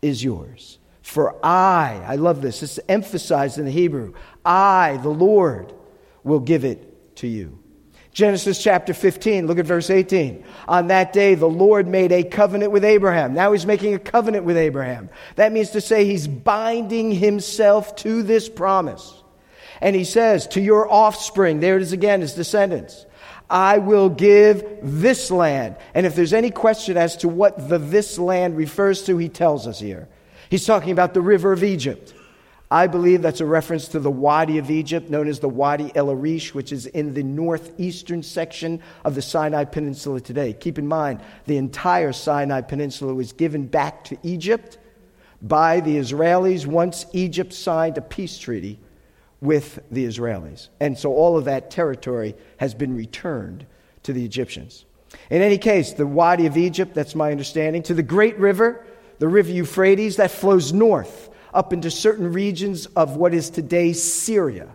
is 0.02 0.24
yours. 0.24 0.80
For 1.04 1.36
I, 1.46 2.04
I 2.04 2.16
love 2.16 2.42
this, 2.42 2.64
it's 2.64 2.80
emphasized 2.90 3.60
in 3.60 3.66
the 3.66 3.72
Hebrew, 3.72 4.16
I, 4.44 4.98
the 5.04 5.10
Lord, 5.10 5.72
will 6.24 6.40
give 6.40 6.66
it 6.66 7.16
to 7.18 7.28
you. 7.28 7.61
Genesis 8.13 8.62
chapter 8.62 8.94
15, 8.94 9.48
look 9.48 9.58
at 9.58 9.65
verse 9.65 9.89
18. 9.89 10.44
On 10.68 10.88
that 10.88 11.13
day, 11.13 11.36
the 11.36 11.48
Lord 11.48 11.88
made 11.88 12.12
a 12.12 12.24
covenant 12.24 12.74
with 12.74 12.84
Abraham. 12.84 13.34
Now 13.34 13.53
he's 13.53 13.65
making 13.65 13.94
a 13.94 14.00
covenant 14.00 14.44
with 14.44 14.58
Abraham. 14.58 15.10
That 15.38 15.53
means 15.53 15.70
to 15.72 15.82
say 15.82 16.06
he's 16.06 16.27
binding 16.27 17.12
himself 17.12 17.96
to 17.98 18.22
this 18.22 18.50
promise. 18.50 19.13
And 19.80 19.96
he 19.96 20.03
says, 20.03 20.48
To 20.48 20.62
your 20.62 20.91
offspring, 20.91 21.62
there 21.62 21.77
it 21.77 21.82
is 21.82 21.94
again, 21.94 22.20
his 22.20 22.34
descendants, 22.34 23.06
I 23.50 23.77
will 23.77 24.10
give 24.10 24.65
this 24.82 25.32
land. 25.32 25.77
And 25.94 26.06
if 26.06 26.13
there's 26.13 26.34
any 26.34 26.51
question 26.51 26.98
as 26.98 27.15
to 27.18 27.30
what 27.30 27.70
the 27.70 27.77
this 27.77 28.20
land 28.20 28.58
refers 28.58 29.03
to, 29.03 29.18
he 29.18 29.30
tells 29.30 29.68
us 29.68 29.80
here. 29.80 30.10
He's 30.50 30.65
talking 30.65 30.91
about 30.91 31.13
the 31.13 31.22
river 31.22 31.53
of 31.53 31.63
Egypt. 31.63 32.13
I 32.72 32.88
believe 32.88 33.22
that's 33.22 33.42
a 33.42 33.46
reference 33.46 33.90
to 33.90 34.00
the 34.00 34.10
Wadi 34.10 34.58
of 34.58 34.72
Egypt, 34.72 35.10
known 35.10 35.28
as 35.28 35.42
the 35.42 35.50
Wadi 35.50 35.92
El 35.94 36.10
Arish, 36.10 36.54
which 36.54 36.72
is 36.72 36.86
in 36.86 37.13
the 37.13 37.22
northeastern 37.22 38.24
section 38.24 38.82
of 39.04 39.13
the 39.13 39.22
Sinai 39.22 39.66
Peninsula 39.66 40.22
today. 40.22 40.54
Keep 40.54 40.80
in 40.80 40.88
mind, 40.88 41.20
the 41.48 41.58
entire 41.58 42.13
Sinai 42.13 42.62
Peninsula 42.62 43.13
was 43.13 43.34
given 43.34 43.68
back 43.68 44.06
to 44.06 44.18
Egypt 44.24 44.78
by 45.42 45.82
the 45.82 45.98
Israelis 45.98 46.66
once 46.66 47.06
Egypt 47.12 47.51
signed 47.51 47.98
a 47.98 48.01
peace 48.01 48.38
treaty 48.38 48.80
with 49.42 49.80
the 49.92 50.06
Israelis. 50.06 50.70
And 50.80 50.98
so 50.98 51.13
all 51.13 51.38
of 51.38 51.46
that 51.46 51.72
territory 51.72 52.36
has 52.56 52.74
been 52.74 52.96
returned 52.96 53.66
to 54.04 54.13
the 54.13 54.24
Egyptians. 54.24 54.86
In 55.30 55.42
any 55.42 55.58
case, 55.58 55.92
the 55.92 56.08
Wadi 56.08 56.46
of 56.46 56.56
Egypt, 56.56 56.94
that's 56.94 57.16
my 57.16 57.32
understanding, 57.32 57.84
to 57.84 57.94
the 57.94 58.04
great 58.04 58.38
river, 58.40 58.86
the 59.20 59.28
river 59.28 59.51
Euphrates, 59.51 60.16
that 60.16 60.32
flows 60.32 60.72
north 60.72 61.28
up 61.53 61.74
into 61.74 61.91
certain 61.91 62.31
regions 62.31 62.86
of 62.88 63.17
what 63.17 63.34
is 63.34 63.50
today 63.50 63.93
Syria. 63.93 64.70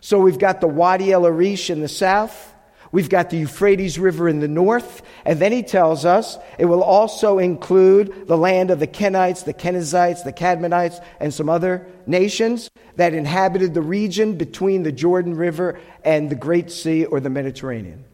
So 0.00 0.18
we've 0.18 0.38
got 0.38 0.60
the 0.60 0.68
Wadi 0.68 1.12
El 1.12 1.26
Arish 1.26 1.70
in 1.70 1.80
the 1.80 1.88
south. 1.88 2.54
We've 2.92 3.08
got 3.08 3.30
the 3.30 3.38
Euphrates 3.38 3.98
River 3.98 4.28
in 4.28 4.40
the 4.40 4.48
north. 4.48 5.02
And 5.24 5.38
then 5.38 5.52
he 5.52 5.62
tells 5.62 6.04
us 6.04 6.38
it 6.58 6.64
will 6.64 6.82
also 6.82 7.38
include 7.38 8.26
the 8.26 8.36
land 8.36 8.70
of 8.70 8.80
the 8.80 8.86
Kenites, 8.86 9.44
the 9.44 9.54
Kenizzites, 9.54 10.24
the 10.24 10.32
Cadmonites, 10.32 11.02
and 11.20 11.32
some 11.32 11.48
other 11.48 11.86
nations 12.06 12.70
that 12.96 13.14
inhabited 13.14 13.74
the 13.74 13.82
region 13.82 14.36
between 14.36 14.82
the 14.82 14.92
Jordan 14.92 15.36
River 15.36 15.78
and 16.04 16.30
the 16.30 16.34
Great 16.34 16.70
Sea 16.70 17.04
or 17.04 17.20
the 17.20 17.30
Mediterranean. 17.30 18.04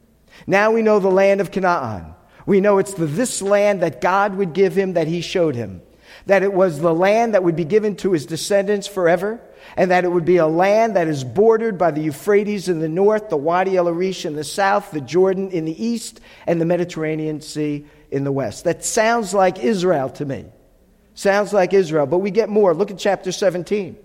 Now 0.47 0.73
we 0.73 0.83
know 0.83 0.99
the 0.99 1.09
land 1.09 1.41
of 1.41 1.51
Canaan. 1.51 2.15
We 2.45 2.61
know 2.61 2.79
it's 2.79 2.95
the, 2.95 3.07
this 3.07 3.41
land 3.41 3.81
that 3.83 4.01
God 4.01 4.37
would 4.37 4.53
give 4.53 4.77
him 4.77 4.93
that 4.93 5.09
he 5.09 5.21
showed 5.21 5.55
him 5.55 5.81
that 6.27 6.43
it 6.43 6.53
was 6.53 6.81
the 6.81 6.95
land 6.95 7.35
that 7.35 7.45
would 7.45 7.57
be 7.57 7.65
given 7.65 7.97
to 7.97 8.13
his 8.13 8.27
descendants 8.27 8.87
forever, 8.87 9.41
and 9.77 9.91
that 9.91 10.05
it 10.05 10.11
would 10.11 10.25
be 10.25 10.37
a 10.37 10.47
land 10.47 10.97
that 10.97 11.09
is 11.09 11.25
bordered 11.25 11.79
by 11.79 11.91
the 11.91 12.03
Euphrates 12.03 12.69
in 12.69 12.81
the 12.81 12.89
north, 12.89 13.29
the 13.29 13.37
Wadi 13.37 13.77
El 13.77 13.89
Arish 13.89 14.25
in 14.25 14.35
the 14.35 14.45
south, 14.45 14.91
the 14.91 15.01
Jordan 15.01 15.51
in 15.51 15.65
the 15.65 15.85
east, 15.85 16.21
and 16.47 16.61
the 16.61 16.65
Mediterranean 16.65 17.41
Sea 17.41 17.85
in 18.11 18.25
the 18.25 18.33
west. 18.33 18.65
That 18.65 18.85
sounds 18.85 19.35
like 19.35 19.59
Israel 19.59 20.11
to 20.11 20.25
me. 20.25 20.47
Sounds 21.15 21.53
like 21.53 21.73
Israel, 21.73 22.07
but 22.07 22.19
we 22.19 22.31
get 22.31 22.49
more. 22.49 22.75
Look 22.75 22.91
at 22.91 22.99
chapter 22.99 23.33
17. 23.33 23.97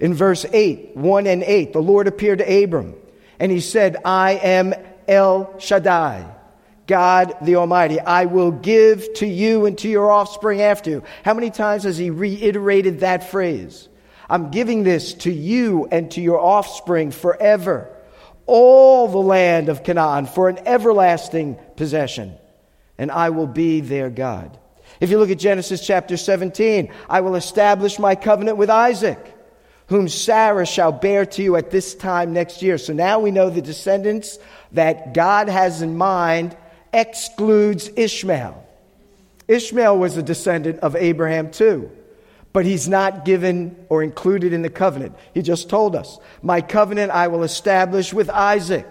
In 0.00 0.14
verse 0.14 0.46
8, 0.52 0.96
1 0.96 1.26
and 1.26 1.42
8, 1.42 1.72
the 1.72 1.82
Lord 1.82 2.06
appeared 2.06 2.38
to 2.38 2.64
Abram, 2.64 2.94
and 3.40 3.50
he 3.50 3.60
said, 3.60 3.96
I 4.04 4.32
am 4.32 4.74
El 5.08 5.58
Shaddai 5.58 6.37
God 6.88 7.36
the 7.42 7.56
Almighty. 7.56 8.00
I 8.00 8.24
will 8.24 8.50
give 8.50 9.14
to 9.14 9.26
you 9.26 9.66
and 9.66 9.78
to 9.78 9.88
your 9.88 10.10
offspring 10.10 10.60
after 10.62 10.90
you. 10.90 11.04
How 11.24 11.34
many 11.34 11.50
times 11.50 11.84
has 11.84 11.98
he 11.98 12.10
reiterated 12.10 13.00
that 13.00 13.30
phrase? 13.30 13.88
I'm 14.28 14.50
giving 14.50 14.82
this 14.82 15.14
to 15.14 15.32
you 15.32 15.86
and 15.90 16.10
to 16.12 16.20
your 16.20 16.40
offspring 16.40 17.12
forever. 17.12 17.94
All 18.46 19.06
the 19.08 19.18
land 19.18 19.68
of 19.68 19.84
Canaan 19.84 20.26
for 20.26 20.48
an 20.48 20.58
everlasting 20.66 21.58
possession. 21.76 22.34
And 22.96 23.12
I 23.12 23.30
will 23.30 23.46
be 23.46 23.80
their 23.80 24.10
God. 24.10 24.58
If 24.98 25.10
you 25.10 25.18
look 25.18 25.30
at 25.30 25.38
Genesis 25.38 25.86
chapter 25.86 26.16
17, 26.16 26.92
I 27.08 27.20
will 27.20 27.36
establish 27.36 27.98
my 27.98 28.14
covenant 28.14 28.56
with 28.56 28.70
Isaac, 28.70 29.18
whom 29.86 30.08
Sarah 30.08 30.66
shall 30.66 30.92
bear 30.92 31.26
to 31.26 31.42
you 31.42 31.56
at 31.56 31.70
this 31.70 31.94
time 31.94 32.32
next 32.32 32.62
year. 32.62 32.78
So 32.78 32.92
now 32.94 33.20
we 33.20 33.30
know 33.30 33.50
the 33.50 33.62
descendants 33.62 34.38
that 34.72 35.14
God 35.14 35.48
has 35.48 35.82
in 35.82 35.96
mind 35.96 36.56
excludes 36.92 37.90
Ishmael. 37.96 38.64
Ishmael 39.46 39.98
was 39.98 40.16
a 40.16 40.22
descendant 40.22 40.80
of 40.80 40.94
Abraham 40.94 41.50
too, 41.50 41.90
but 42.52 42.66
he's 42.66 42.88
not 42.88 43.24
given 43.24 43.76
or 43.88 44.02
included 44.02 44.52
in 44.52 44.62
the 44.62 44.70
covenant. 44.70 45.16
He 45.32 45.42
just 45.42 45.70
told 45.70 45.96
us, 45.96 46.18
My 46.42 46.60
covenant 46.60 47.10
I 47.12 47.28
will 47.28 47.42
establish 47.42 48.12
with 48.12 48.28
Isaac. 48.30 48.86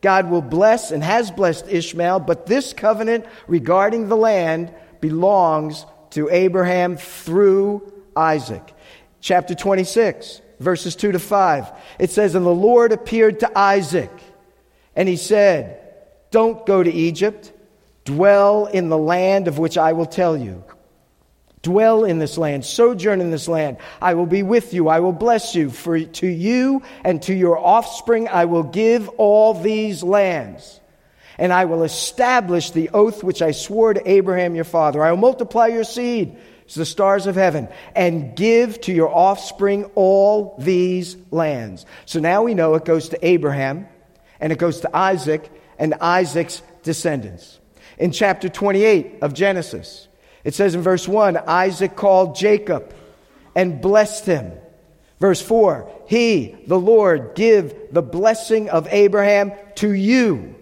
God 0.00 0.30
will 0.30 0.42
bless 0.42 0.90
and 0.90 1.02
has 1.02 1.30
blessed 1.30 1.66
Ishmael, 1.68 2.20
but 2.20 2.46
this 2.46 2.72
covenant 2.72 3.26
regarding 3.48 4.08
the 4.08 4.16
land 4.16 4.72
belongs 5.00 5.84
to 6.10 6.30
Abraham 6.30 6.96
through 6.96 7.92
Isaac. 8.16 8.74
Chapter 9.20 9.54
26, 9.54 10.40
verses 10.60 10.96
2 10.96 11.12
to 11.12 11.18
5. 11.18 11.72
It 11.98 12.10
says, 12.10 12.34
And 12.34 12.46
the 12.46 12.50
Lord 12.50 12.92
appeared 12.92 13.40
to 13.40 13.58
Isaac, 13.58 14.10
and 14.94 15.08
he 15.08 15.16
said, 15.16 15.77
don't 16.30 16.64
go 16.66 16.82
to 16.82 16.90
Egypt. 16.90 17.52
Dwell 18.04 18.66
in 18.66 18.88
the 18.88 18.98
land 18.98 19.48
of 19.48 19.58
which 19.58 19.76
I 19.76 19.92
will 19.92 20.06
tell 20.06 20.36
you. 20.36 20.64
Dwell 21.62 22.04
in 22.04 22.18
this 22.18 22.38
land, 22.38 22.64
sojourn 22.64 23.20
in 23.20 23.30
this 23.30 23.48
land. 23.48 23.78
I 24.00 24.14
will 24.14 24.26
be 24.26 24.42
with 24.42 24.72
you. 24.72 24.88
I 24.88 25.00
will 25.00 25.12
bless 25.12 25.54
you. 25.54 25.70
For 25.70 26.00
to 26.00 26.26
you 26.26 26.82
and 27.04 27.20
to 27.22 27.34
your 27.34 27.58
offspring 27.58 28.28
I 28.28 28.44
will 28.44 28.62
give 28.62 29.08
all 29.10 29.54
these 29.54 30.02
lands. 30.02 30.80
And 31.36 31.52
I 31.52 31.66
will 31.66 31.82
establish 31.82 32.70
the 32.70 32.90
oath 32.90 33.22
which 33.22 33.42
I 33.42 33.52
swore 33.52 33.94
to 33.94 34.10
Abraham 34.10 34.54
your 34.54 34.64
father. 34.64 35.02
I 35.02 35.10
will 35.10 35.18
multiply 35.18 35.66
your 35.66 35.84
seed 35.84 36.36
as 36.66 36.74
the 36.74 36.86
stars 36.86 37.26
of 37.26 37.34
heaven 37.34 37.68
and 37.94 38.36
give 38.36 38.80
to 38.82 38.92
your 38.92 39.14
offspring 39.14 39.84
all 39.94 40.56
these 40.58 41.16
lands. 41.30 41.86
So 42.06 42.20
now 42.20 42.42
we 42.42 42.54
know 42.54 42.74
it 42.74 42.84
goes 42.84 43.10
to 43.10 43.26
Abraham 43.26 43.88
and 44.40 44.52
it 44.52 44.58
goes 44.58 44.80
to 44.80 44.96
Isaac 44.96 45.50
and 45.78 45.94
Isaac's 45.94 46.62
descendants. 46.82 47.58
In 47.98 48.12
chapter 48.12 48.48
28 48.48 49.18
of 49.22 49.34
Genesis, 49.34 50.08
it 50.44 50.54
says 50.54 50.74
in 50.74 50.82
verse 50.82 51.08
1 51.08 51.36
Isaac 51.36 51.96
called 51.96 52.36
Jacob 52.36 52.94
and 53.54 53.80
blessed 53.80 54.26
him. 54.26 54.52
Verse 55.18 55.42
4 55.42 55.90
He, 56.06 56.56
the 56.66 56.78
Lord, 56.78 57.34
give 57.34 57.74
the 57.92 58.02
blessing 58.02 58.70
of 58.70 58.86
Abraham 58.90 59.52
to 59.76 59.92
you 59.92 60.54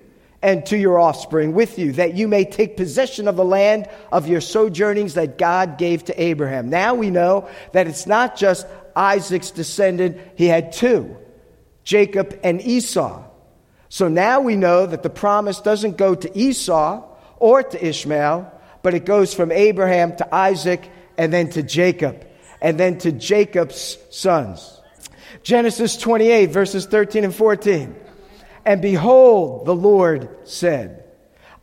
and 0.42 0.64
to 0.66 0.76
your 0.76 0.98
offspring 0.98 1.54
with 1.54 1.78
you, 1.78 1.92
that 1.92 2.14
you 2.14 2.28
may 2.28 2.44
take 2.44 2.76
possession 2.76 3.26
of 3.26 3.36
the 3.36 3.44
land 3.44 3.88
of 4.12 4.28
your 4.28 4.40
sojournings 4.40 5.14
that 5.14 5.38
God 5.38 5.76
gave 5.78 6.04
to 6.04 6.22
Abraham. 6.22 6.70
Now 6.70 6.94
we 6.94 7.10
know 7.10 7.48
that 7.72 7.86
it's 7.86 8.06
not 8.06 8.36
just 8.36 8.66
Isaac's 8.94 9.50
descendant, 9.50 10.18
he 10.36 10.46
had 10.46 10.72
two 10.72 11.16
Jacob 11.84 12.38
and 12.42 12.60
Esau. 12.60 13.22
So 13.88 14.08
now 14.08 14.40
we 14.40 14.56
know 14.56 14.86
that 14.86 15.02
the 15.02 15.10
promise 15.10 15.60
doesn't 15.60 15.96
go 15.96 16.14
to 16.14 16.38
Esau 16.38 17.04
or 17.38 17.62
to 17.62 17.86
Ishmael, 17.86 18.52
but 18.82 18.94
it 18.94 19.04
goes 19.04 19.34
from 19.34 19.52
Abraham 19.52 20.16
to 20.16 20.34
Isaac 20.34 20.90
and 21.16 21.32
then 21.32 21.50
to 21.50 21.62
Jacob 21.62 22.26
and 22.60 22.78
then 22.78 22.98
to 22.98 23.12
Jacob's 23.12 23.98
sons. 24.10 24.80
Genesis 25.42 25.96
28, 25.96 26.46
verses 26.46 26.86
13 26.86 27.24
and 27.24 27.34
14. 27.34 27.94
And 28.64 28.82
behold, 28.82 29.66
the 29.66 29.74
Lord 29.74 30.28
said, 30.44 31.04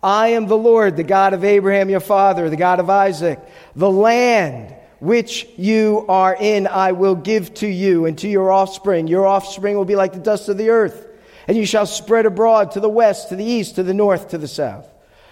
I 0.01 0.29
am 0.29 0.47
the 0.47 0.57
Lord, 0.57 0.95
the 0.95 1.03
God 1.03 1.33
of 1.33 1.43
Abraham 1.43 1.89
your 1.89 1.99
father, 1.99 2.49
the 2.49 2.57
God 2.57 2.79
of 2.79 2.89
Isaac. 2.89 3.39
The 3.75 3.89
land 3.89 4.75
which 4.99 5.47
you 5.57 6.05
are 6.07 6.35
in 6.37 6.67
I 6.67 6.93
will 6.93 7.15
give 7.15 7.53
to 7.55 7.67
you 7.67 8.05
and 8.05 8.17
to 8.19 8.27
your 8.27 8.51
offspring. 8.51 9.07
Your 9.07 9.27
offspring 9.27 9.75
will 9.75 9.85
be 9.85 9.95
like 9.95 10.13
the 10.13 10.19
dust 10.19 10.49
of 10.49 10.57
the 10.57 10.69
earth, 10.69 11.07
and 11.47 11.57
you 11.57 11.65
shall 11.65 11.85
spread 11.85 12.25
abroad 12.25 12.71
to 12.71 12.79
the 12.79 12.89
west, 12.89 13.29
to 13.29 13.35
the 13.35 13.45
east, 13.45 13.75
to 13.75 13.83
the 13.83 13.93
north, 13.93 14.29
to 14.29 14.37
the 14.37 14.47
south. 14.47 14.87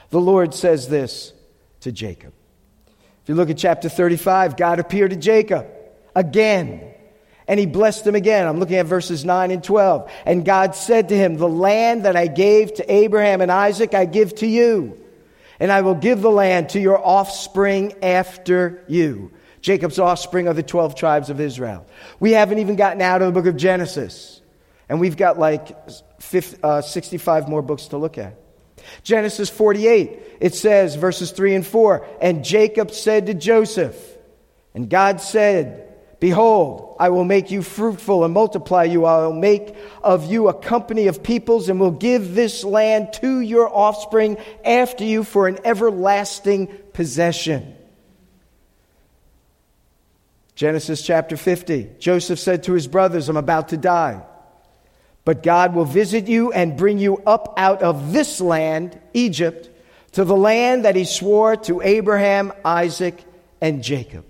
The 0.10 0.20
Lord 0.20 0.53
says 0.53 0.88
this 0.88 1.34
to 1.82 1.91
Jacob. 1.91 2.34
If 3.24 3.30
you 3.30 3.36
look 3.36 3.50
at 3.50 3.58
chapter 3.58 3.89
35, 3.89 4.58
God 4.58 4.80
appeared 4.80 5.12
to 5.12 5.18
Jacob 5.18 5.68
again 6.15 6.91
and 7.48 7.60
he 7.60 7.65
blessed 7.65 8.08
him 8.08 8.15
again. 8.15 8.48
I'm 8.48 8.60
looking 8.60 8.77
at 8.77 8.86
verses 8.86 9.25
9 9.25 9.51
and 9.51 9.63
12. 9.63 10.12
And 10.25 10.46
God 10.46 10.75
said 10.75 11.10
to 11.10 11.18
him, 11.18 11.36
The 11.36 11.50
land 11.50 12.06
that 12.06 12.15
I 12.15 12.27
gave 12.27 12.74
to 12.75 12.91
Abraham 12.91 13.41
and 13.41 13.51
Isaac, 13.51 13.94
I 13.94 14.06
give 14.06 14.36
to 14.36 14.48
you. 14.48 14.98
And 15.60 15.72
I 15.72 15.82
will 15.82 15.96
give 15.96 16.22
the 16.22 16.32
land 16.32 16.70
to 16.70 16.80
your 16.80 17.06
offspring 17.06 17.94
after 18.01 18.84
you. 18.88 19.32
Jacob's 19.62 20.00
offspring 20.00 20.48
are 20.48 20.53
the 20.53 20.63
12 20.63 20.96
tribes 20.96 21.30
of 21.30 21.39
Israel. 21.39 21.86
We 22.20 22.32
haven't 22.32 22.60
even 22.60 22.77
gotten 22.77 23.01
out 23.01 23.22
of 23.22 23.34
the 23.34 23.39
book 23.39 23.48
of 23.48 23.58
Genesis. 23.58 24.40
And 24.91 25.00
we've 25.00 25.15
got 25.15 25.39
like 25.39 25.89
50, 26.19 26.57
uh, 26.62 26.81
65 26.81 27.48
more 27.48 27.62
books 27.62 27.88
to 27.88 27.98
look 27.98 28.17
at. 28.17 28.36
Genesis 29.03 29.50
48, 29.50 30.19
it 30.41 30.53
says, 30.53 30.95
verses 30.95 31.31
3 31.31 31.55
and 31.55 31.65
4 31.65 32.05
And 32.19 32.43
Jacob 32.43 32.91
said 32.91 33.27
to 33.27 33.33
Joseph, 33.33 33.95
and 34.74 34.89
God 34.89 35.21
said, 35.21 35.88
Behold, 36.19 36.98
I 37.00 37.07
will 37.07 37.24
make 37.24 37.51
you 37.51 37.62
fruitful 37.62 38.25
and 38.25 38.33
multiply 38.33 38.83
you. 38.83 39.05
I 39.05 39.25
will 39.25 39.31
make 39.31 39.74
of 40.03 40.29
you 40.29 40.50
a 40.50 40.53
company 40.53 41.07
of 41.07 41.24
peoples 41.24 41.69
and 41.69 41.79
will 41.79 41.91
give 41.91 42.36
this 42.36 42.65
land 42.65 43.13
to 43.21 43.39
your 43.39 43.74
offspring 43.74 44.39
after 44.65 45.05
you 45.05 45.24
for 45.24 45.48
an 45.48 45.60
everlasting 45.63 46.67
possession. 46.91 47.77
Genesis 50.53 51.01
chapter 51.01 51.38
50. 51.38 51.91
Joseph 51.98 52.39
said 52.39 52.63
to 52.63 52.74
his 52.74 52.88
brothers, 52.88 53.29
I'm 53.29 53.38
about 53.38 53.69
to 53.69 53.77
die. 53.77 54.24
But 55.23 55.43
God 55.43 55.75
will 55.75 55.85
visit 55.85 56.27
you 56.27 56.51
and 56.51 56.77
bring 56.77 56.97
you 56.97 57.17
up 57.25 57.53
out 57.57 57.83
of 57.83 58.11
this 58.11 58.41
land, 58.41 58.99
Egypt, 59.13 59.69
to 60.13 60.25
the 60.25 60.35
land 60.35 60.85
that 60.85 60.95
he 60.95 61.05
swore 61.05 61.55
to 61.55 61.81
Abraham, 61.81 62.51
Isaac, 62.65 63.23
and 63.61 63.83
Jacob. 63.83 64.25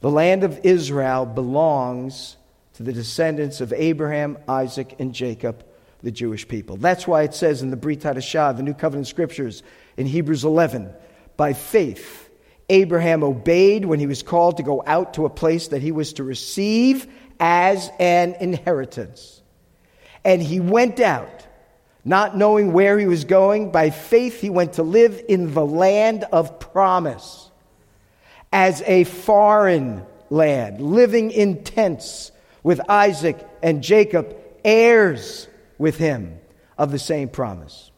The 0.00 0.10
land 0.10 0.44
of 0.44 0.60
Israel 0.64 1.26
belongs 1.26 2.36
to 2.74 2.82
the 2.82 2.92
descendants 2.92 3.60
of 3.60 3.72
Abraham, 3.72 4.38
Isaac, 4.46 4.94
and 5.00 5.12
Jacob, 5.12 5.64
the 6.02 6.12
Jewish 6.12 6.46
people. 6.46 6.76
That's 6.76 7.08
why 7.08 7.22
it 7.22 7.34
says 7.34 7.62
in 7.62 7.70
the 7.70 7.76
Brit 7.76 8.00
Hadashah, 8.00 8.56
the 8.56 8.62
New 8.62 8.74
Covenant 8.74 9.08
Scriptures, 9.08 9.64
in 9.96 10.06
Hebrews 10.06 10.44
11, 10.44 10.90
by 11.36 11.54
faith, 11.54 12.30
Abraham 12.68 13.24
obeyed 13.24 13.84
when 13.84 13.98
he 13.98 14.06
was 14.06 14.22
called 14.22 14.58
to 14.58 14.62
go 14.62 14.82
out 14.86 15.14
to 15.14 15.24
a 15.24 15.30
place 15.30 15.68
that 15.68 15.82
he 15.82 15.90
was 15.90 16.12
to 16.14 16.24
receive 16.24 17.08
as 17.40 17.90
an 17.98 18.34
inheritance. 18.34 19.42
And 20.28 20.42
he 20.42 20.60
went 20.60 21.00
out, 21.00 21.46
not 22.04 22.36
knowing 22.36 22.74
where 22.74 22.98
he 22.98 23.06
was 23.06 23.24
going. 23.24 23.72
By 23.72 23.88
faith, 23.88 24.42
he 24.42 24.50
went 24.50 24.74
to 24.74 24.82
live 24.82 25.18
in 25.26 25.54
the 25.54 25.64
land 25.64 26.24
of 26.30 26.60
promise 26.60 27.50
as 28.52 28.82
a 28.82 29.04
foreign 29.04 30.04
land, 30.28 30.82
living 30.82 31.30
in 31.30 31.64
tents 31.64 32.30
with 32.62 32.78
Isaac 32.90 33.38
and 33.62 33.82
Jacob, 33.82 34.36
heirs 34.62 35.48
with 35.78 35.96
him 35.96 36.38
of 36.76 36.92
the 36.92 36.98
same 36.98 37.30
promise. 37.30 37.90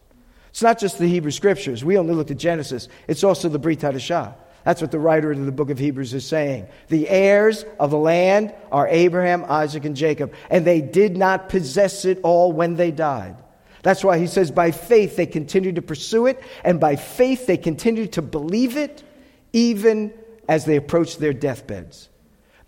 It's 0.50 0.62
not 0.62 0.78
just 0.78 1.00
the 1.00 1.08
Hebrew 1.08 1.32
scriptures. 1.32 1.84
We 1.84 1.98
only 1.98 2.14
looked 2.14 2.30
at 2.30 2.36
Genesis. 2.36 2.86
It's 3.08 3.24
also 3.24 3.48
the 3.48 3.58
Brit 3.58 3.80
Hadashah. 3.80 4.34
That's 4.64 4.80
what 4.80 4.90
the 4.90 4.98
writer 4.98 5.32
of 5.32 5.44
the 5.44 5.52
book 5.52 5.70
of 5.70 5.78
Hebrews 5.78 6.12
is 6.12 6.26
saying. 6.26 6.68
The 6.88 7.08
heirs 7.08 7.64
of 7.78 7.90
the 7.90 7.98
land 7.98 8.54
are 8.70 8.88
Abraham, 8.88 9.44
Isaac, 9.48 9.84
and 9.84 9.96
Jacob, 9.96 10.34
and 10.50 10.66
they 10.66 10.80
did 10.80 11.16
not 11.16 11.48
possess 11.48 12.04
it 12.04 12.20
all 12.22 12.52
when 12.52 12.76
they 12.76 12.90
died. 12.90 13.36
That's 13.82 14.04
why 14.04 14.18
he 14.18 14.26
says, 14.26 14.50
by 14.50 14.72
faith 14.72 15.16
they 15.16 15.26
continued 15.26 15.76
to 15.76 15.82
pursue 15.82 16.26
it, 16.26 16.42
and 16.64 16.78
by 16.78 16.96
faith 16.96 17.46
they 17.46 17.56
continued 17.56 18.12
to 18.12 18.22
believe 18.22 18.76
it, 18.76 19.02
even 19.52 20.12
as 20.48 20.64
they 20.64 20.76
approached 20.76 21.18
their 21.18 21.32
deathbeds. 21.32 22.08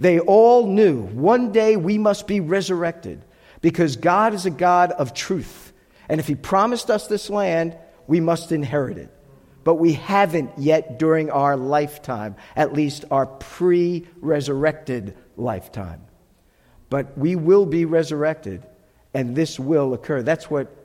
They 0.01 0.19
all 0.19 0.67
knew 0.67 1.03
one 1.03 1.53
day 1.53 1.77
we 1.77 1.99
must 1.99 2.27
be 2.27 2.41
resurrected 2.41 3.23
because 3.61 3.97
God 3.97 4.35
is 4.35 4.47
a 4.47 4.51
God 4.51 4.93
of 4.93 5.15
truth. 5.15 5.73
And 6.09 6.19
if 6.19 6.27
He 6.27 6.35
promised 6.35 6.91
us 6.91 7.07
this 7.07 7.29
land, 7.29 7.77
we 8.07 8.19
must 8.19 8.51
inherit 8.51 8.99
it. 8.99 9.11
But 9.65 9.77
we 9.77 9.93
haven't 9.93 10.51
yet 10.59 10.99
during 10.99 11.31
our 11.31 11.57
lifetime, 11.57 12.37
at 12.57 12.73
least 12.73 13.05
our 13.11 13.27
pre 13.27 14.07
resurrected 14.21 15.17
lifetime. 15.37 16.03
But 16.91 17.17
we 17.17 17.37
will 17.37 17.65
be 17.67 17.85
resurrected, 17.85 18.67
and 19.15 19.35
this 19.37 19.59
will 19.59 19.95
occur. 19.95 20.23
That's 20.23 20.51
what 20.51 20.77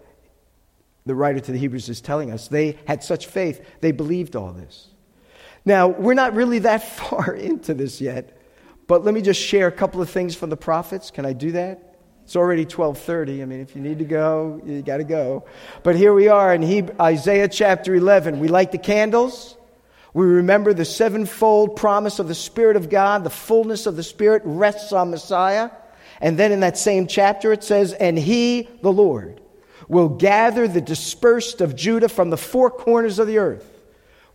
the 1.05 1.15
writer 1.15 1.39
to 1.39 1.51
the 1.51 1.57
Hebrews 1.57 1.89
is 1.89 2.01
telling 2.01 2.31
us. 2.31 2.47
They 2.47 2.77
had 2.85 3.03
such 3.03 3.27
faith, 3.27 3.65
they 3.81 3.91
believed 3.91 4.35
all 4.35 4.53
this. 4.53 4.89
Now, 5.65 5.87
we're 5.87 6.13
not 6.13 6.33
really 6.33 6.59
that 6.59 6.83
far 6.97 7.33
into 7.33 7.73
this 7.73 7.99
yet, 7.99 8.37
but 8.87 9.03
let 9.03 9.13
me 9.13 9.21
just 9.21 9.41
share 9.41 9.67
a 9.67 9.71
couple 9.71 10.01
of 10.01 10.09
things 10.09 10.35
from 10.35 10.49
the 10.49 10.57
prophets. 10.57 11.11
Can 11.11 11.25
I 11.25 11.33
do 11.33 11.51
that? 11.53 11.86
It's 12.27 12.35
already 12.35 12.65
12:30. 12.65 13.41
I 13.41 13.45
mean, 13.45 13.61
if 13.61 13.73
you 13.73 13.81
need 13.81 13.99
to 13.99 14.03
go, 14.03 14.59
you 14.65 14.81
got 14.81 14.97
to 14.97 15.05
go. 15.05 15.45
But 15.81 15.95
here 15.95 16.13
we 16.13 16.27
are 16.27 16.53
in 16.53 16.61
Hebrew, 16.61 16.93
Isaiah 16.99 17.47
chapter 17.47 17.95
11. 17.95 18.41
We 18.41 18.49
light 18.49 18.73
the 18.73 18.77
candles. 18.77 19.55
We 20.13 20.25
remember 20.25 20.73
the 20.73 20.83
sevenfold 20.83 21.77
promise 21.77 22.19
of 22.19 22.27
the 22.27 22.35
Spirit 22.35 22.75
of 22.75 22.89
God, 22.89 23.23
the 23.23 23.29
fullness 23.29 23.85
of 23.85 23.95
the 23.95 24.03
Spirit 24.03 24.41
rests 24.43 24.91
on 24.91 25.09
Messiah. 25.09 25.69
And 26.19 26.37
then 26.37 26.51
in 26.51 26.59
that 26.59 26.77
same 26.77 27.07
chapter 27.07 27.53
it 27.53 27.63
says, 27.63 27.93
"And 27.93 28.19
he, 28.19 28.67
the 28.81 28.91
Lord, 28.91 29.39
will 29.87 30.09
gather 30.09 30.67
the 30.67 30.81
dispersed 30.81 31.61
of 31.61 31.77
Judah 31.77 32.09
from 32.09 32.29
the 32.29 32.35
four 32.35 32.69
corners 32.69 33.19
of 33.19 33.27
the 33.27 33.37
earth." 33.37 33.71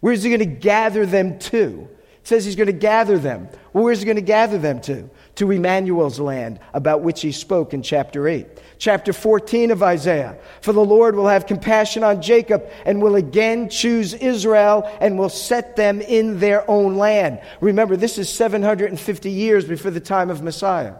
Where's 0.00 0.22
he 0.22 0.30
going 0.30 0.38
to 0.38 0.46
gather 0.46 1.04
them 1.04 1.38
to? 1.40 1.88
It 2.22 2.26
says 2.26 2.46
he's 2.46 2.56
going 2.56 2.68
to 2.68 2.72
gather 2.72 3.18
them. 3.18 3.50
Well, 3.74 3.84
where's 3.84 3.98
he 3.98 4.06
going 4.06 4.16
to 4.16 4.22
gather 4.22 4.56
them 4.56 4.80
to? 4.82 5.10
To 5.36 5.50
Emmanuel's 5.50 6.20
land, 6.20 6.60
about 6.74 7.00
which 7.00 7.22
he 7.22 7.32
spoke 7.32 7.72
in 7.72 7.82
chapter 7.82 8.28
8. 8.28 8.46
Chapter 8.78 9.12
14 9.12 9.70
of 9.70 9.82
Isaiah. 9.82 10.36
For 10.60 10.72
the 10.72 10.84
Lord 10.84 11.16
will 11.16 11.28
have 11.28 11.46
compassion 11.46 12.04
on 12.04 12.20
Jacob 12.20 12.68
and 12.84 13.00
will 13.00 13.16
again 13.16 13.70
choose 13.70 14.12
Israel 14.12 14.90
and 15.00 15.18
will 15.18 15.30
set 15.30 15.76
them 15.76 16.02
in 16.02 16.38
their 16.38 16.68
own 16.70 16.96
land. 16.96 17.40
Remember, 17.60 17.96
this 17.96 18.18
is 18.18 18.28
750 18.28 19.30
years 19.30 19.64
before 19.64 19.90
the 19.90 20.00
time 20.00 20.28
of 20.28 20.42
Messiah. 20.42 20.96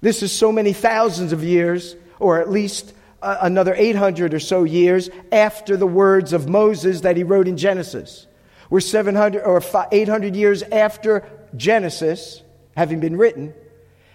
This 0.00 0.22
is 0.22 0.32
so 0.32 0.52
many 0.52 0.72
thousands 0.72 1.32
of 1.32 1.42
years, 1.42 1.96
or 2.18 2.40
at 2.40 2.50
least 2.50 2.92
uh, 3.22 3.38
another 3.40 3.74
800 3.76 4.34
or 4.34 4.40
so 4.40 4.64
years 4.64 5.10
after 5.32 5.76
the 5.76 5.86
words 5.86 6.32
of 6.32 6.48
Moses 6.48 7.00
that 7.00 7.16
he 7.16 7.24
wrote 7.24 7.48
in 7.48 7.56
Genesis. 7.56 8.26
We're 8.70 8.80
700 8.80 9.42
or 9.42 9.62
800 9.90 10.36
years 10.36 10.62
after 10.62 11.28
Genesis 11.56 12.42
having 12.78 13.00
been 13.00 13.16
written, 13.16 13.52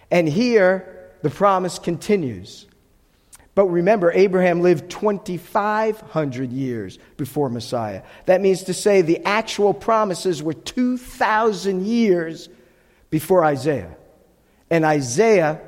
and 0.10 0.26
here 0.26 1.12
the 1.22 1.30
promise 1.30 1.80
continues. 1.80 2.66
But 3.56 3.66
remember, 3.66 4.10
Abraham 4.14 4.62
lived 4.62 4.90
2,500 4.90 6.52
years 6.54 6.98
before 7.18 7.50
Messiah. 7.50 8.04
That 8.26 8.40
means 8.40 8.64
to 8.64 8.74
say 8.74 9.02
the 9.02 9.20
actual 9.26 9.74
promises 9.74 10.42
were 10.42 10.54
2,000 10.54 11.86
years 11.86 12.48
before 13.10 13.44
Isaiah. 13.44 13.98
And 14.70 14.86
Isaiah 14.86 15.60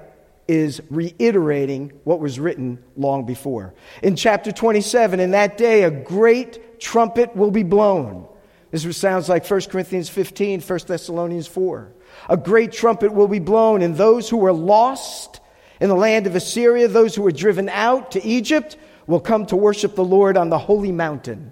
is 0.47 0.81
reiterating 0.89 1.91
what 2.05 2.21
was 2.21 2.39
written 2.39 2.81
long 2.95 3.25
before. 3.25 3.73
In 4.03 4.15
chapter 4.15 4.53
27, 4.53 5.19
in 5.19 5.31
that 5.31 5.57
day, 5.57 5.83
a 5.83 5.91
great 5.91 6.79
trumpet 6.79 7.35
will 7.35 7.51
be 7.51 7.63
blown. 7.63 8.25
This 8.71 8.95
sounds 8.95 9.27
like 9.27 9.45
1 9.45 9.61
Corinthians 9.63 10.07
15, 10.07 10.61
1 10.61 10.79
Thessalonians 10.87 11.47
4. 11.47 11.91
A 12.29 12.37
great 12.37 12.71
trumpet 12.71 13.13
will 13.13 13.27
be 13.27 13.39
blown, 13.39 13.81
and 13.81 13.95
those 13.95 14.29
who 14.29 14.37
were 14.37 14.53
lost 14.53 15.39
in 15.79 15.89
the 15.89 15.95
land 15.95 16.27
of 16.27 16.35
Assyria, 16.35 16.87
those 16.87 17.15
who 17.15 17.21
were 17.21 17.31
driven 17.31 17.69
out 17.69 18.11
to 18.11 18.25
Egypt, 18.25 18.77
will 19.07 19.19
come 19.19 19.45
to 19.47 19.55
worship 19.55 19.95
the 19.95 20.03
Lord 20.03 20.37
on 20.37 20.49
the 20.49 20.57
holy 20.57 20.91
mountain 20.91 21.51